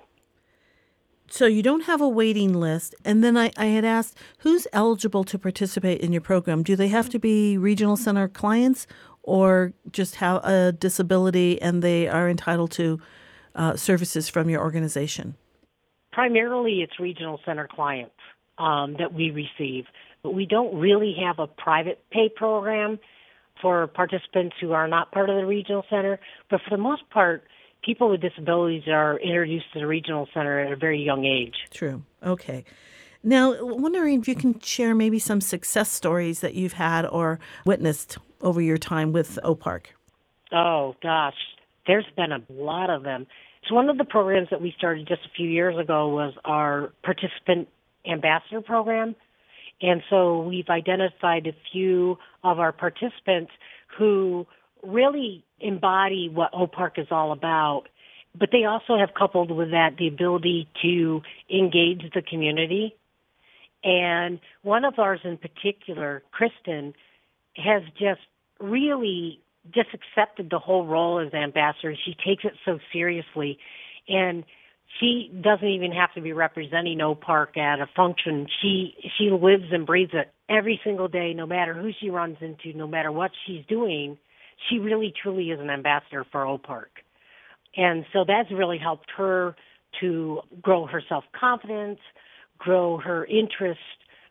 So 1.28 1.48
you 1.48 1.64
don't 1.64 1.86
have 1.86 2.02
a 2.02 2.08
waiting 2.08 2.54
list. 2.54 2.94
And 3.04 3.24
then 3.24 3.36
I, 3.38 3.52
I 3.58 3.66
had 3.66 3.84
asked 3.84 4.18
who's 4.40 4.68
eligible 4.74 5.24
to 5.24 5.40
participate 5.40 6.02
in 6.02 6.12
your 6.12 6.22
program? 6.22 6.62
Do 6.62 6.76
they 6.76 6.90
have 6.90 7.10
to 7.10 7.20
be 7.20 7.58
regional 7.58 7.98
center 7.98 8.28
clients 8.28 8.86
or 9.24 9.74
just 9.92 10.16
have 10.16 10.44
a 10.44 10.74
disability 10.74 11.60
and 11.62 11.82
they 11.82 12.08
are 12.08 12.30
entitled 12.30 12.72
to 12.72 13.00
uh, 13.56 13.76
services 13.76 14.30
from 14.30 14.50
your 14.50 14.62
organization? 14.62 15.36
Primarily, 16.12 16.82
it's 16.82 17.00
regional 17.00 17.40
center 17.46 17.68
clients 17.68 18.14
um, 18.60 18.96
that 19.00 19.14
we 19.14 19.32
receive, 19.32 19.86
but 20.22 20.36
we 20.36 20.46
don't 20.46 20.78
really 20.78 21.16
have 21.26 21.40
a 21.40 21.48
private 21.48 22.04
pay 22.12 22.30
program 22.30 23.00
for 23.62 23.88
participants 23.88 24.56
who 24.60 24.74
are 24.74 24.88
not 24.88 25.12
part 25.12 25.30
of 25.30 25.36
the 25.36 25.46
regional 25.46 25.84
center. 25.90 26.20
But 26.50 26.62
for 26.62 26.70
the 26.76 26.82
most 26.82 27.10
part, 27.10 27.46
people 27.84 28.10
with 28.10 28.22
disabilities 28.22 28.84
are 28.88 29.20
introduced 29.20 29.72
to 29.74 29.80
the 29.80 29.88
regional 29.88 30.28
center 30.34 30.60
at 30.60 30.72
a 30.72 30.76
very 30.76 31.02
young 31.02 31.26
age. 31.26 31.56
True. 31.72 32.04
Okay. 32.24 32.66
Now, 33.24 33.56
wondering 33.64 34.20
if 34.20 34.28
you 34.28 34.36
can 34.36 34.60
share 34.60 34.94
maybe 34.94 35.18
some 35.18 35.40
success 35.40 35.90
stories 35.90 36.42
that 36.42 36.56
you've 36.56 36.74
had 36.74 37.06
or 37.06 37.40
witnessed 37.66 38.18
over 38.42 38.62
your 38.62 38.78
time 38.78 39.14
with 39.14 39.40
OPARC. 39.44 39.86
Oh, 40.52 40.96
gosh. 41.02 41.36
There's 41.88 42.06
been 42.18 42.32
a 42.32 42.42
lot 42.50 42.90
of 42.90 43.04
them. 43.04 43.28
So 43.68 43.76
one 43.76 43.90
of 43.90 43.98
the 43.98 44.04
programs 44.04 44.50
that 44.52 44.62
we 44.62 44.74
started 44.78 45.08
just 45.08 45.22
a 45.26 45.30
few 45.36 45.50
years 45.50 45.78
ago 45.78 46.10
was 46.10 46.34
our 46.44 46.92
participant 47.04 47.70
ambassador 48.06 48.62
program. 48.62 49.16
And 49.82 50.02
so 50.10 50.42
we've 50.42 50.70
identified 50.70 51.48
a 51.48 51.54
few 51.72 52.18
of 52.44 52.60
our 52.60 52.72
participants 52.72 53.52
who 53.98 54.48
really 54.82 55.44
embody 55.60 56.30
what 56.30 56.52
OPARC 56.54 56.98
is 56.98 57.08
all 57.12 57.32
about. 57.32 57.84
But 58.38 58.50
they 58.52 58.66
also 58.66 58.98
have 58.98 59.14
coupled 59.18 59.52
with 59.52 59.72
that 59.72 59.98
the 59.98 60.08
ability 60.08 60.68
to 60.82 61.22
engage 61.50 62.02
the 62.14 62.22
community. 62.22 62.96
And 63.84 64.40
one 64.62 64.86
of 64.86 64.98
ours 64.98 65.20
in 65.24 65.38
particular, 65.38 66.24
Kristen, 66.32 66.94
has 67.56 67.84
just 68.00 68.22
really 68.60 69.40
just 69.74 69.90
accepted 69.94 70.50
the 70.50 70.60
whole 70.60 70.86
role 70.86 71.20
as 71.20 71.34
ambassador. 71.34 71.96
She 72.06 72.16
takes 72.26 72.44
it 72.44 72.54
so 72.66 72.80
seriously. 72.92 73.60
And 74.08 74.44
she 75.00 75.32
doesn't 75.42 75.68
even 75.68 75.92
have 75.92 76.14
to 76.14 76.22
be 76.22 76.34
representing 76.34 77.00
OPARC 77.00 77.58
at 77.58 77.80
a 77.80 77.88
function. 77.96 78.48
She 78.62 78.94
she 79.18 79.30
lives 79.32 79.66
and 79.72 79.86
breathes 79.86 80.12
it 80.14 80.32
every 80.50 80.80
single 80.84 81.08
day, 81.08 81.34
no 81.34 81.46
matter 81.46 81.74
who 81.74 81.92
she 82.00 82.10
runs 82.10 82.38
into, 82.42 82.78
no 82.78 82.88
matter 82.88 83.12
what 83.12 83.32
she's 83.46 83.66
doing. 83.68 84.18
She 84.70 84.78
really 84.80 85.14
truly 85.22 85.50
is 85.50 85.60
an 85.60 85.70
ambassador 85.70 86.26
for 86.32 86.46
OPARC, 86.46 87.04
and 87.76 88.06
so 88.14 88.24
that's 88.28 88.52
really 88.52 88.78
helped 88.78 89.10
her 89.18 89.56
to 90.00 90.42
grow 90.62 90.86
her 90.86 91.02
self 91.10 91.24
confidence, 91.38 92.00
grow 92.58 92.98
her 92.98 93.26
interest 93.26 93.80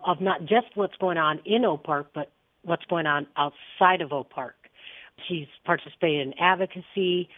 of 0.07 0.21
not 0.21 0.41
just 0.41 0.67
what's 0.75 0.97
going 0.97 1.19
on 1.19 1.41
in 1.45 1.63
OPARC, 1.63 2.07
but 2.15 2.31
what's 2.63 2.85
going 2.87 3.07
on 3.07 3.27
outside 3.37 4.01
of 4.01 4.11
OPARC. 4.11 4.53
She's 5.29 5.47
participated 5.65 6.29
in 6.29 6.35
advocacy, 6.41 7.29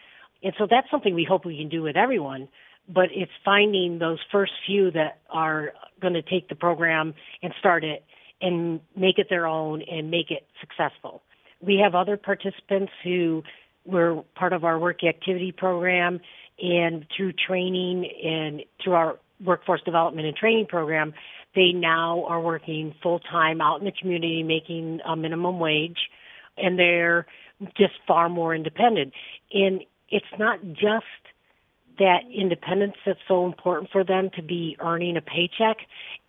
and 0.43 0.53
so 0.57 0.67
that's 0.69 0.89
something 0.91 1.13
we 1.15 1.25
hope 1.27 1.45
we 1.45 1.57
can 1.57 1.69
do 1.69 1.81
with 1.81 1.97
everyone 1.97 2.47
but 2.87 3.05
it's 3.11 3.31
finding 3.43 3.99
those 3.99 4.19
first 4.31 4.51
few 4.65 4.91
that 4.91 5.19
are 5.29 5.73
going 6.01 6.13
to 6.13 6.21
take 6.21 6.49
the 6.49 6.55
program 6.55 7.13
and 7.41 7.53
start 7.59 7.83
it 7.83 8.03
and 8.41 8.79
make 8.95 9.17
it 9.17 9.27
their 9.29 9.47
own 9.47 9.81
and 9.81 10.11
make 10.11 10.29
it 10.29 10.45
successful. 10.59 11.21
We 11.61 11.81
have 11.83 11.95
other 11.95 12.17
participants 12.17 12.91
who 13.03 13.43
were 13.85 14.23
part 14.35 14.53
of 14.53 14.63
our 14.63 14.77
work 14.77 15.03
activity 15.03 15.51
program 15.51 16.19
and 16.61 17.05
through 17.15 17.33
training 17.33 18.09
and 18.23 18.63
through 18.83 18.93
our 18.93 19.19
workforce 19.43 19.81
development 19.83 20.27
and 20.27 20.35
training 20.35 20.67
program, 20.67 21.13
they 21.55 21.71
now 21.71 22.25
are 22.25 22.41
working 22.41 22.93
full 23.01 23.19
time 23.19 23.61
out 23.61 23.79
in 23.79 23.85
the 23.85 23.91
community 23.91 24.43
making 24.43 24.99
a 25.07 25.15
minimum 25.15 25.59
wage 25.59 25.97
and 26.57 26.79
they're 26.79 27.25
just 27.77 27.93
far 28.07 28.29
more 28.29 28.53
independent. 28.53 29.13
And 29.53 29.81
it's 30.09 30.25
not 30.37 30.61
just 30.73 31.05
that 31.99 32.21
independence 32.33 32.95
that's 33.05 33.19
so 33.27 33.45
important 33.45 33.91
for 33.91 34.03
them 34.03 34.29
to 34.35 34.41
be 34.41 34.77
earning 34.79 35.17
a 35.17 35.21
paycheck. 35.21 35.77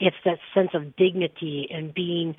It's 0.00 0.16
that 0.24 0.38
sense 0.54 0.70
of 0.74 0.96
dignity 0.96 1.68
and 1.70 1.92
being, 1.92 2.36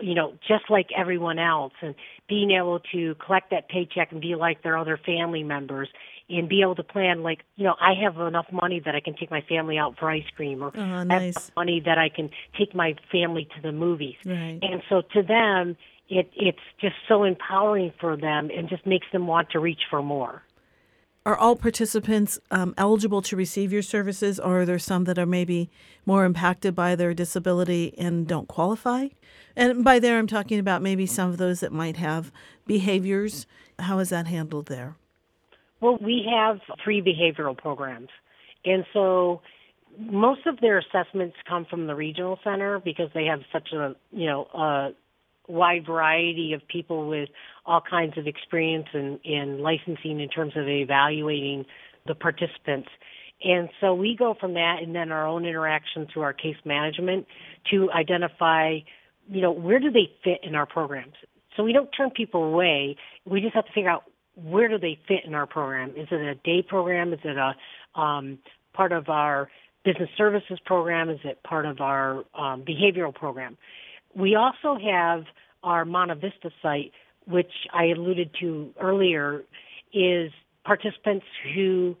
you 0.00 0.14
know, 0.14 0.34
just 0.46 0.70
like 0.70 0.88
everyone 0.96 1.38
else 1.38 1.72
and 1.82 1.94
being 2.28 2.50
able 2.52 2.80
to 2.92 3.14
collect 3.16 3.50
that 3.50 3.68
paycheck 3.68 4.12
and 4.12 4.20
be 4.20 4.34
like 4.34 4.62
their 4.62 4.76
other 4.76 4.96
family 4.96 5.42
members 5.42 5.88
and 6.28 6.48
be 6.48 6.62
able 6.62 6.76
to 6.76 6.84
plan 6.84 7.22
like, 7.22 7.40
you 7.56 7.64
know, 7.64 7.74
I 7.80 7.94
have 8.02 8.18
enough 8.18 8.46
money 8.52 8.80
that 8.84 8.94
I 8.94 9.00
can 9.00 9.14
take 9.16 9.30
my 9.30 9.42
family 9.42 9.78
out 9.78 9.98
for 9.98 10.08
ice 10.08 10.28
cream 10.36 10.62
or 10.62 10.70
oh, 10.76 11.02
nice. 11.02 11.50
money 11.56 11.82
that 11.84 11.98
I 11.98 12.08
can 12.08 12.30
take 12.56 12.74
my 12.74 12.94
family 13.10 13.48
to 13.56 13.62
the 13.62 13.72
movies. 13.72 14.16
Right. 14.24 14.58
And 14.62 14.82
so 14.88 15.02
to 15.14 15.22
them, 15.22 15.76
it, 16.08 16.30
it's 16.34 16.58
just 16.80 16.96
so 17.08 17.24
empowering 17.24 17.92
for 18.00 18.16
them 18.16 18.50
and 18.56 18.68
just 18.68 18.86
makes 18.86 19.06
them 19.12 19.26
want 19.26 19.50
to 19.50 19.60
reach 19.60 19.82
for 19.88 20.02
more. 20.02 20.42
Are 21.26 21.36
all 21.36 21.54
participants 21.54 22.38
um, 22.50 22.74
eligible 22.78 23.20
to 23.22 23.36
receive 23.36 23.74
your 23.74 23.82
services, 23.82 24.40
or 24.40 24.62
are 24.62 24.66
there 24.66 24.78
some 24.78 25.04
that 25.04 25.18
are 25.18 25.26
maybe 25.26 25.68
more 26.06 26.24
impacted 26.24 26.74
by 26.74 26.96
their 26.96 27.12
disability 27.12 27.94
and 27.98 28.26
don't 28.26 28.48
qualify? 28.48 29.08
And 29.54 29.84
by 29.84 29.98
there, 29.98 30.18
I'm 30.18 30.26
talking 30.26 30.58
about 30.58 30.80
maybe 30.80 31.04
some 31.04 31.28
of 31.28 31.36
those 31.36 31.60
that 31.60 31.72
might 31.72 31.98
have 31.98 32.32
behaviors. 32.66 33.46
How 33.78 33.98
is 33.98 34.08
that 34.08 34.28
handled 34.28 34.66
there? 34.66 34.96
Well, 35.82 35.98
we 36.00 36.26
have 36.30 36.60
three 36.82 37.02
behavioral 37.02 37.56
programs. 37.56 38.08
And 38.64 38.86
so 38.94 39.42
most 39.98 40.46
of 40.46 40.58
their 40.60 40.78
assessments 40.78 41.36
come 41.46 41.66
from 41.66 41.86
the 41.86 41.94
regional 41.94 42.38
center 42.42 42.78
because 42.78 43.10
they 43.12 43.26
have 43.26 43.40
such 43.52 43.72
a, 43.72 43.94
you 44.10 44.26
know, 44.26 44.44
a 44.54 44.90
wide 45.50 45.86
variety 45.86 46.52
of 46.52 46.66
people 46.68 47.08
with 47.08 47.28
all 47.66 47.80
kinds 47.80 48.16
of 48.16 48.26
experience 48.26 48.86
in, 48.94 49.18
in 49.24 49.60
licensing 49.60 50.20
in 50.20 50.28
terms 50.28 50.52
of 50.56 50.66
evaluating 50.66 51.64
the 52.06 52.14
participants. 52.14 52.88
And 53.42 53.68
so 53.80 53.94
we 53.94 54.16
go 54.16 54.34
from 54.38 54.54
that 54.54 54.76
and 54.82 54.94
then 54.94 55.12
our 55.12 55.26
own 55.26 55.44
interaction 55.44 56.06
through 56.12 56.22
our 56.22 56.32
case 56.32 56.56
management 56.64 57.26
to 57.70 57.90
identify, 57.90 58.78
you 59.28 59.40
know, 59.40 59.52
where 59.52 59.78
do 59.78 59.90
they 59.90 60.10
fit 60.22 60.40
in 60.42 60.54
our 60.54 60.66
programs. 60.66 61.14
So 61.56 61.64
we 61.64 61.72
don't 61.72 61.88
turn 61.90 62.10
people 62.10 62.44
away. 62.44 62.96
We 63.24 63.40
just 63.40 63.54
have 63.54 63.66
to 63.66 63.72
figure 63.72 63.90
out 63.90 64.04
where 64.36 64.68
do 64.68 64.78
they 64.78 64.98
fit 65.08 65.20
in 65.24 65.34
our 65.34 65.46
program. 65.46 65.90
Is 65.90 66.08
it 66.10 66.20
a 66.20 66.34
day 66.36 66.62
program? 66.66 67.12
Is 67.12 67.20
it 67.24 67.36
a 67.36 68.00
um, 68.00 68.38
part 68.72 68.92
of 68.92 69.08
our 69.08 69.48
business 69.84 70.10
services 70.16 70.58
program? 70.64 71.10
Is 71.10 71.20
it 71.24 71.42
part 71.42 71.66
of 71.66 71.80
our 71.80 72.18
um, 72.34 72.64
behavioral 72.64 73.14
program? 73.14 73.56
We 74.14 74.34
also 74.34 74.78
have 74.82 75.24
our 75.62 75.84
Monte 75.84 76.14
Vista 76.14 76.50
site, 76.62 76.92
which 77.26 77.52
I 77.72 77.86
alluded 77.86 78.30
to 78.40 78.70
earlier, 78.80 79.44
is 79.92 80.32
participants 80.64 81.26
who 81.54 81.96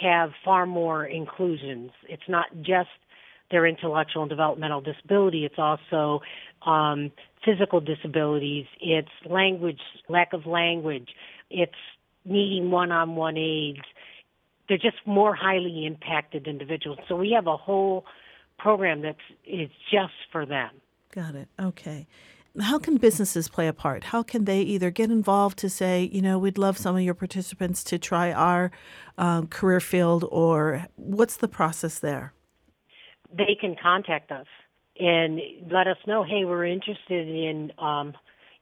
have 0.00 0.30
far 0.44 0.66
more 0.66 1.04
inclusions. 1.04 1.90
It's 2.08 2.28
not 2.28 2.46
just 2.62 2.88
their 3.50 3.66
intellectual 3.66 4.22
and 4.22 4.30
developmental 4.30 4.80
disability, 4.80 5.44
it's 5.44 5.58
also 5.58 6.20
um, 6.64 7.10
physical 7.44 7.80
disabilities, 7.80 8.66
it's 8.80 9.08
language, 9.28 9.80
lack 10.08 10.32
of 10.32 10.46
language, 10.46 11.08
it's 11.50 11.72
needing 12.24 12.70
one 12.70 12.92
on 12.92 13.16
one 13.16 13.36
aids. 13.36 13.80
They're 14.68 14.78
just 14.78 14.98
more 15.04 15.34
highly 15.34 15.84
impacted 15.84 16.46
individuals. 16.46 16.98
So 17.08 17.16
we 17.16 17.32
have 17.32 17.48
a 17.48 17.56
whole 17.56 18.04
program 18.58 19.02
that's 19.02 19.18
is 19.44 19.70
just 19.90 20.12
for 20.30 20.46
them. 20.46 20.70
Got 21.12 21.34
it. 21.34 21.48
Okay. 21.58 22.06
How 22.60 22.78
can 22.78 22.96
businesses 22.96 23.48
play 23.48 23.68
a 23.68 23.72
part? 23.72 24.04
How 24.04 24.22
can 24.22 24.44
they 24.44 24.62
either 24.62 24.90
get 24.90 25.10
involved 25.10 25.58
to 25.58 25.70
say, 25.70 26.08
you 26.12 26.20
know, 26.20 26.38
we'd 26.38 26.58
love 26.58 26.76
some 26.76 26.96
of 26.96 27.02
your 27.02 27.14
participants 27.14 27.84
to 27.84 27.98
try 27.98 28.32
our 28.32 28.72
um, 29.18 29.46
career 29.46 29.80
field, 29.80 30.24
or 30.30 30.86
what's 30.96 31.36
the 31.36 31.48
process 31.48 32.00
there? 32.00 32.32
They 33.32 33.56
can 33.60 33.76
contact 33.80 34.32
us 34.32 34.46
and 34.98 35.40
let 35.70 35.86
us 35.86 35.96
know, 36.06 36.24
hey, 36.24 36.44
we're 36.44 36.66
interested 36.66 37.28
in, 37.28 37.72
um, 37.78 38.14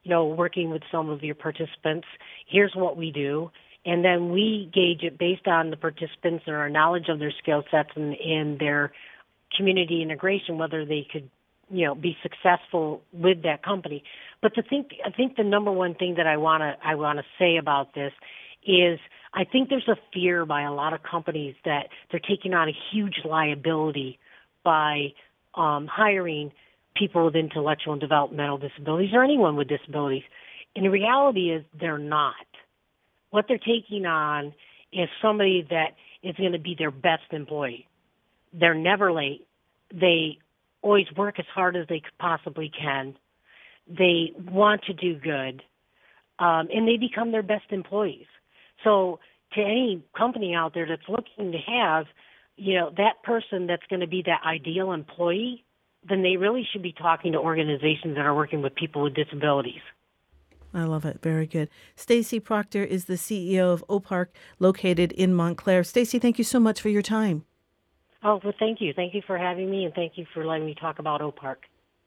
you 0.03 0.11
know, 0.11 0.27
working 0.27 0.71
with 0.71 0.83
some 0.93 1.09
of 1.09 1.23
your 1.23 1.35
participants. 1.35 2.07
Here's 2.47 2.73
what 2.75 2.97
we 2.97 3.11
do. 3.11 3.51
And 3.87 4.05
then 4.05 4.31
we 4.31 4.71
gauge 4.73 5.03
it 5.03 5.19
based 5.19 5.47
on 5.47 5.71
the 5.71 5.77
participants 5.77 6.45
and 6.47 6.55
our 6.55 6.69
knowledge 6.69 7.09
of 7.09 7.19
their 7.19 7.33
skill 7.43 7.65
sets 7.71 7.91
and, 7.97 8.15
and 8.15 8.59
their 8.59 8.93
community 9.57 10.03
integration, 10.03 10.59
whether 10.59 10.85
they 10.85 11.07
could 11.11 11.31
you 11.71 11.87
know 11.87 11.95
be 11.95 12.17
successful 12.23 13.03
with 13.13 13.43
that 13.43 13.63
company 13.63 14.03
but 14.43 14.53
the 14.57 14.63
think 14.63 14.91
i 15.05 15.11
think 15.11 15.37
the 15.37 15.45
number 15.45 15.73
one 15.73 15.95
thing 15.95 16.15
that 16.17 16.27
i 16.27 16.37
want 16.37 16.63
to 16.63 16.75
i 16.87 16.95
want 16.95 17.19
to 17.19 17.25
say 17.39 17.57
about 17.57 17.95
this 17.95 18.13
is 18.67 18.99
i 19.35 19.45
think 19.45 19.69
there's 19.69 19.89
a 19.89 19.97
fear 20.13 20.47
by 20.47 20.63
a 20.63 20.73
lot 20.73 20.93
of 20.93 21.01
companies 21.03 21.55
that 21.65 21.89
they're 22.11 22.21
taking 22.21 22.55
on 22.55 22.69
a 22.69 22.77
huge 22.93 23.21
liability 23.25 24.19
by 24.65 25.09
um 25.55 25.87
hiring 25.91 26.53
people 26.97 27.27
with 27.27 27.37
intellectual 27.37 27.93
and 27.93 28.01
developmental 28.01 28.59
disabilities 28.59 29.11
or 29.13 29.23
anyone 29.23 29.57
with 29.57 29.69
disabilities 29.69 30.25
And 30.75 30.85
the 30.85 30.91
reality 30.91 31.51
is 31.53 31.65
they're 31.79 31.99
not. 31.99 32.35
What 33.31 33.47
they're 33.49 33.59
taking 33.59 34.07
on 34.07 34.55
is 34.93 35.09
somebody 35.23 35.67
that 35.71 35.97
is 36.23 36.35
going 36.37 36.53
to 36.53 36.59
be 36.59 36.75
their 36.79 36.91
best 36.91 37.25
employee. 37.33 37.87
They're 38.53 38.75
never 38.75 39.13
late. 39.13 39.47
They 39.93 40.39
always 40.83 41.07
work 41.17 41.39
as 41.39 41.47
hard 41.55 41.77
as 41.77 41.87
they 41.89 42.03
possibly 42.19 42.71
can. 42.71 43.17
They 43.87 44.33
want 44.37 44.83
to 44.85 44.93
do 44.93 45.19
good, 45.19 45.63
um, 46.39 46.69
and 46.73 46.87
they 46.87 46.97
become 46.97 47.33
their 47.33 47.43
best 47.43 47.71
employees. 47.71 48.27
So, 48.85 49.19
to 49.55 49.61
any 49.63 50.03
company 50.17 50.55
out 50.55 50.75
there 50.75 50.87
that's 50.87 51.09
looking 51.09 51.53
to 51.53 51.59
have, 51.59 52.07
you 52.57 52.75
know, 52.75 52.91
that 52.99 53.23
person 53.23 53.67
that's 53.67 53.83
going 53.89 54.01
to 54.01 54.07
be 54.07 54.23
that 54.27 54.43
ideal 54.47 54.93
employee, 54.93 55.65
then 56.07 56.23
they 56.23 56.37
really 56.37 56.69
should 56.71 56.83
be 56.83 56.93
talking 56.93 57.33
to 57.33 57.39
organizations 57.39 58.17
that 58.17 58.27
are 58.27 58.35
working 58.35 58.61
with 58.61 58.75
people 58.75 59.03
with 59.03 59.15
disabilities. 59.15 59.81
I 60.75 60.85
love 60.85 61.05
it. 61.07 61.23
Very 61.23 61.47
good. 61.47 61.71
Stacy 61.97 62.41
Proctor 62.41 62.85
is 62.85 63.07
the 63.07 63.15
CEO 63.15 63.73
of 63.73 63.85
OPARC 63.89 64.29
located 64.59 65.13
in 65.13 65.35
Montclair. 65.35 65.83
Stacy, 65.83 66.19
thank 66.19 66.37
you 66.37 66.45
so 66.45 66.61
much 66.61 66.81
for 66.81 66.91
your 66.91 67.03
time. 67.03 67.45
Oh, 68.23 68.41
well, 68.43 68.55
thank 68.59 68.81
you. 68.81 68.93
Thank 68.93 69.15
you 69.15 69.23
for 69.27 69.39
having 69.39 69.71
me, 69.71 69.85
and 69.85 69.95
thank 69.95 70.19
you 70.19 70.27
for 70.35 70.45
letting 70.45 70.67
me 70.67 70.75
talk 70.75 70.99
about 70.99 71.21
OPARC. 71.21 71.57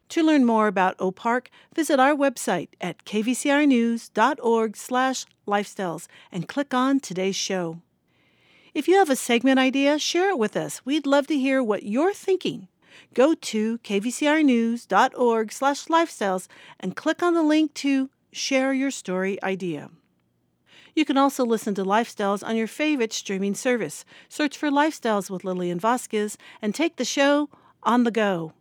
To 0.09 0.23
learn 0.23 0.45
more 0.45 0.67
about 0.67 0.97
OPARC, 0.97 1.47
visit 1.73 1.97
our 1.97 2.13
website 2.13 2.67
at 2.81 3.05
kvcrnews.org 3.05 4.75
slash 4.75 5.25
lifestyles 5.47 6.07
and 6.31 6.49
click 6.49 6.73
on 6.73 6.99
today's 6.99 7.37
show. 7.37 7.77
If 8.73 8.89
you 8.89 8.95
have 8.95 9.09
a 9.09 9.15
segment 9.15 9.59
idea, 9.59 9.97
share 9.99 10.29
it 10.29 10.37
with 10.37 10.57
us. 10.57 10.85
We'd 10.85 11.05
love 11.05 11.27
to 11.27 11.37
hear 11.37 11.63
what 11.63 11.83
you're 11.83 12.13
thinking. 12.13 12.67
Go 13.13 13.33
to 13.35 13.77
kvcrnews.org 13.79 15.51
slash 15.51 15.85
lifestyles 15.85 16.47
and 16.79 16.95
click 16.95 17.23
on 17.23 17.33
the 17.33 17.43
link 17.43 17.73
to 17.75 18.09
share 18.33 18.73
your 18.73 18.91
story 18.91 19.41
idea. 19.41 19.89
You 20.93 21.05
can 21.05 21.17
also 21.17 21.45
listen 21.45 21.73
to 21.75 21.85
Lifestyles 21.85 22.45
on 22.45 22.55
your 22.55 22.67
favorite 22.67 23.13
streaming 23.13 23.55
service. 23.55 24.03
Search 24.27 24.57
for 24.57 24.69
Lifestyles 24.69 25.29
with 25.29 25.43
Lillian 25.43 25.79
Vasquez 25.79 26.37
and 26.61 26.75
take 26.75 26.97
the 26.97 27.05
show 27.05 27.49
on 27.83 28.03
the 28.03 28.11
go. 28.11 28.53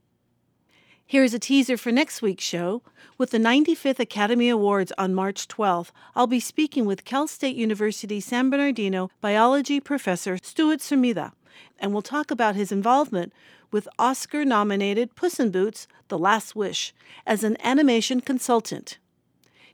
Here's 1.04 1.34
a 1.34 1.40
teaser 1.40 1.76
for 1.76 1.90
next 1.90 2.22
week's 2.22 2.44
show. 2.44 2.82
With 3.18 3.32
the 3.32 3.38
95th 3.38 3.98
Academy 3.98 4.48
Awards 4.48 4.92
on 4.96 5.12
March 5.12 5.48
12th, 5.48 5.90
I'll 6.14 6.28
be 6.28 6.38
speaking 6.38 6.84
with 6.84 7.04
Cal 7.04 7.26
State 7.26 7.56
University 7.56 8.20
San 8.20 8.48
Bernardino 8.48 9.10
biology 9.20 9.80
professor 9.80 10.38
Stuart 10.40 10.78
Sumida, 10.78 11.32
and 11.80 11.92
we'll 11.92 12.00
talk 12.00 12.30
about 12.30 12.54
his 12.54 12.70
involvement 12.70 13.32
with 13.72 13.88
Oscar 13.98 14.44
nominated 14.44 15.16
Puss 15.16 15.40
in 15.40 15.50
Boots 15.50 15.88
The 16.06 16.18
Last 16.18 16.54
Wish 16.54 16.94
as 17.26 17.42
an 17.42 17.56
animation 17.60 18.20
consultant. 18.20 18.98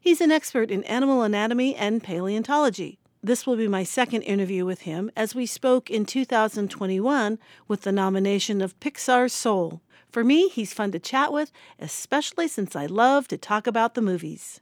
He's 0.07 0.21
an 0.21 0.31
expert 0.31 0.71
in 0.71 0.85
animal 0.85 1.23
anatomy 1.23 1.75
and 1.75 2.01
paleontology. 2.01 3.01
This 3.25 3.45
will 3.45 3.57
be 3.57 3.67
my 3.67 3.83
second 3.83 4.23
interview 4.23 4.65
with 4.65 4.83
him 4.83 5.11
as 5.17 5.35
we 5.35 5.47
spoke 5.47 5.91
in 5.91 6.07
2021 6.07 7.41
with 7.67 7.81
the 7.83 7.91
nomination 7.91 8.63
of 8.63 8.79
Pixar's 8.79 9.33
Soul. 9.33 9.81
For 10.09 10.23
me, 10.23 10.49
he's 10.49 10.73
fun 10.73 10.93
to 10.93 11.01
chat 11.01 11.33
with, 11.33 11.51
especially 11.81 12.47
since 12.47 12.77
I 12.77 12.87
love 12.87 13.27
to 13.27 13.37
talk 13.37 13.67
about 13.67 13.95
the 13.95 14.01
movies. 14.01 14.61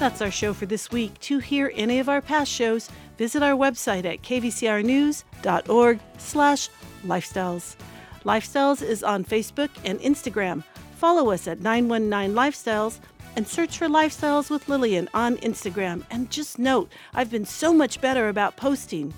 That's 0.00 0.20
our 0.20 0.32
show 0.32 0.54
for 0.54 0.66
this 0.66 0.90
week. 0.90 1.20
To 1.20 1.38
hear 1.38 1.70
any 1.76 2.00
of 2.00 2.08
our 2.08 2.20
past 2.20 2.50
shows, 2.50 2.90
visit 3.16 3.44
our 3.44 3.56
website 3.56 4.04
at 4.04 4.22
kvcrnews.org 4.22 6.00
slash 6.18 6.68
lifestyles. 7.06 7.76
Lifestyles 8.24 8.82
is 8.82 9.04
on 9.04 9.24
Facebook 9.24 9.70
and 9.84 10.00
Instagram. 10.00 10.64
Follow 11.04 11.32
us 11.32 11.46
at 11.46 11.60
919 11.60 12.34
Lifestyles 12.34 12.98
and 13.36 13.46
search 13.46 13.76
for 13.76 13.88
Lifestyles 13.88 14.48
with 14.48 14.70
Lillian 14.70 15.06
on 15.12 15.36
Instagram. 15.36 16.02
And 16.10 16.30
just 16.30 16.58
note, 16.58 16.90
I've 17.12 17.30
been 17.30 17.44
so 17.44 17.74
much 17.74 18.00
better 18.00 18.30
about 18.30 18.56
posting. 18.56 19.12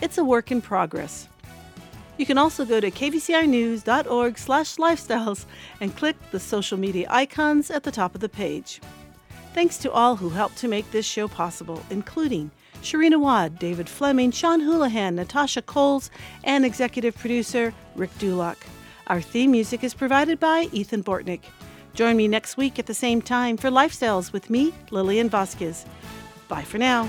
It's 0.00 0.18
a 0.18 0.24
work 0.24 0.52
in 0.52 0.60
progress. 0.62 1.26
You 2.16 2.26
can 2.26 2.38
also 2.38 2.64
go 2.64 2.78
to 2.78 2.92
kvcrnews.org 2.92 4.38
slash 4.38 4.76
lifestyles 4.76 5.46
and 5.80 5.96
click 5.96 6.14
the 6.30 6.38
social 6.38 6.78
media 6.78 7.08
icons 7.10 7.72
at 7.72 7.82
the 7.82 7.90
top 7.90 8.14
of 8.14 8.20
the 8.20 8.28
page. 8.28 8.80
Thanks 9.52 9.78
to 9.78 9.90
all 9.90 10.14
who 10.14 10.28
helped 10.28 10.58
to 10.58 10.68
make 10.68 10.88
this 10.92 11.06
show 11.06 11.26
possible, 11.26 11.84
including 11.90 12.52
Sharina 12.82 13.20
Wad, 13.20 13.58
David 13.58 13.88
Fleming, 13.88 14.30
Sean 14.30 14.60
Houlihan, 14.60 15.16
Natasha 15.16 15.62
Coles, 15.62 16.08
and 16.44 16.64
executive 16.64 17.16
producer 17.16 17.74
Rick 17.96 18.16
Dulock. 18.20 18.58
Our 19.06 19.20
theme 19.20 19.50
music 19.50 19.84
is 19.84 19.94
provided 19.94 20.38
by 20.38 20.68
Ethan 20.72 21.02
Bortnick. 21.02 21.40
Join 21.94 22.16
me 22.16 22.28
next 22.28 22.56
week 22.56 22.78
at 22.78 22.86
the 22.86 22.94
same 22.94 23.20
time 23.20 23.56
for 23.56 23.68
Lifestyles 23.68 24.32
with 24.32 24.48
me, 24.48 24.72
Lillian 24.90 25.28
Vasquez. 25.28 25.84
Bye 26.48 26.62
for 26.62 26.78
now. 26.78 27.08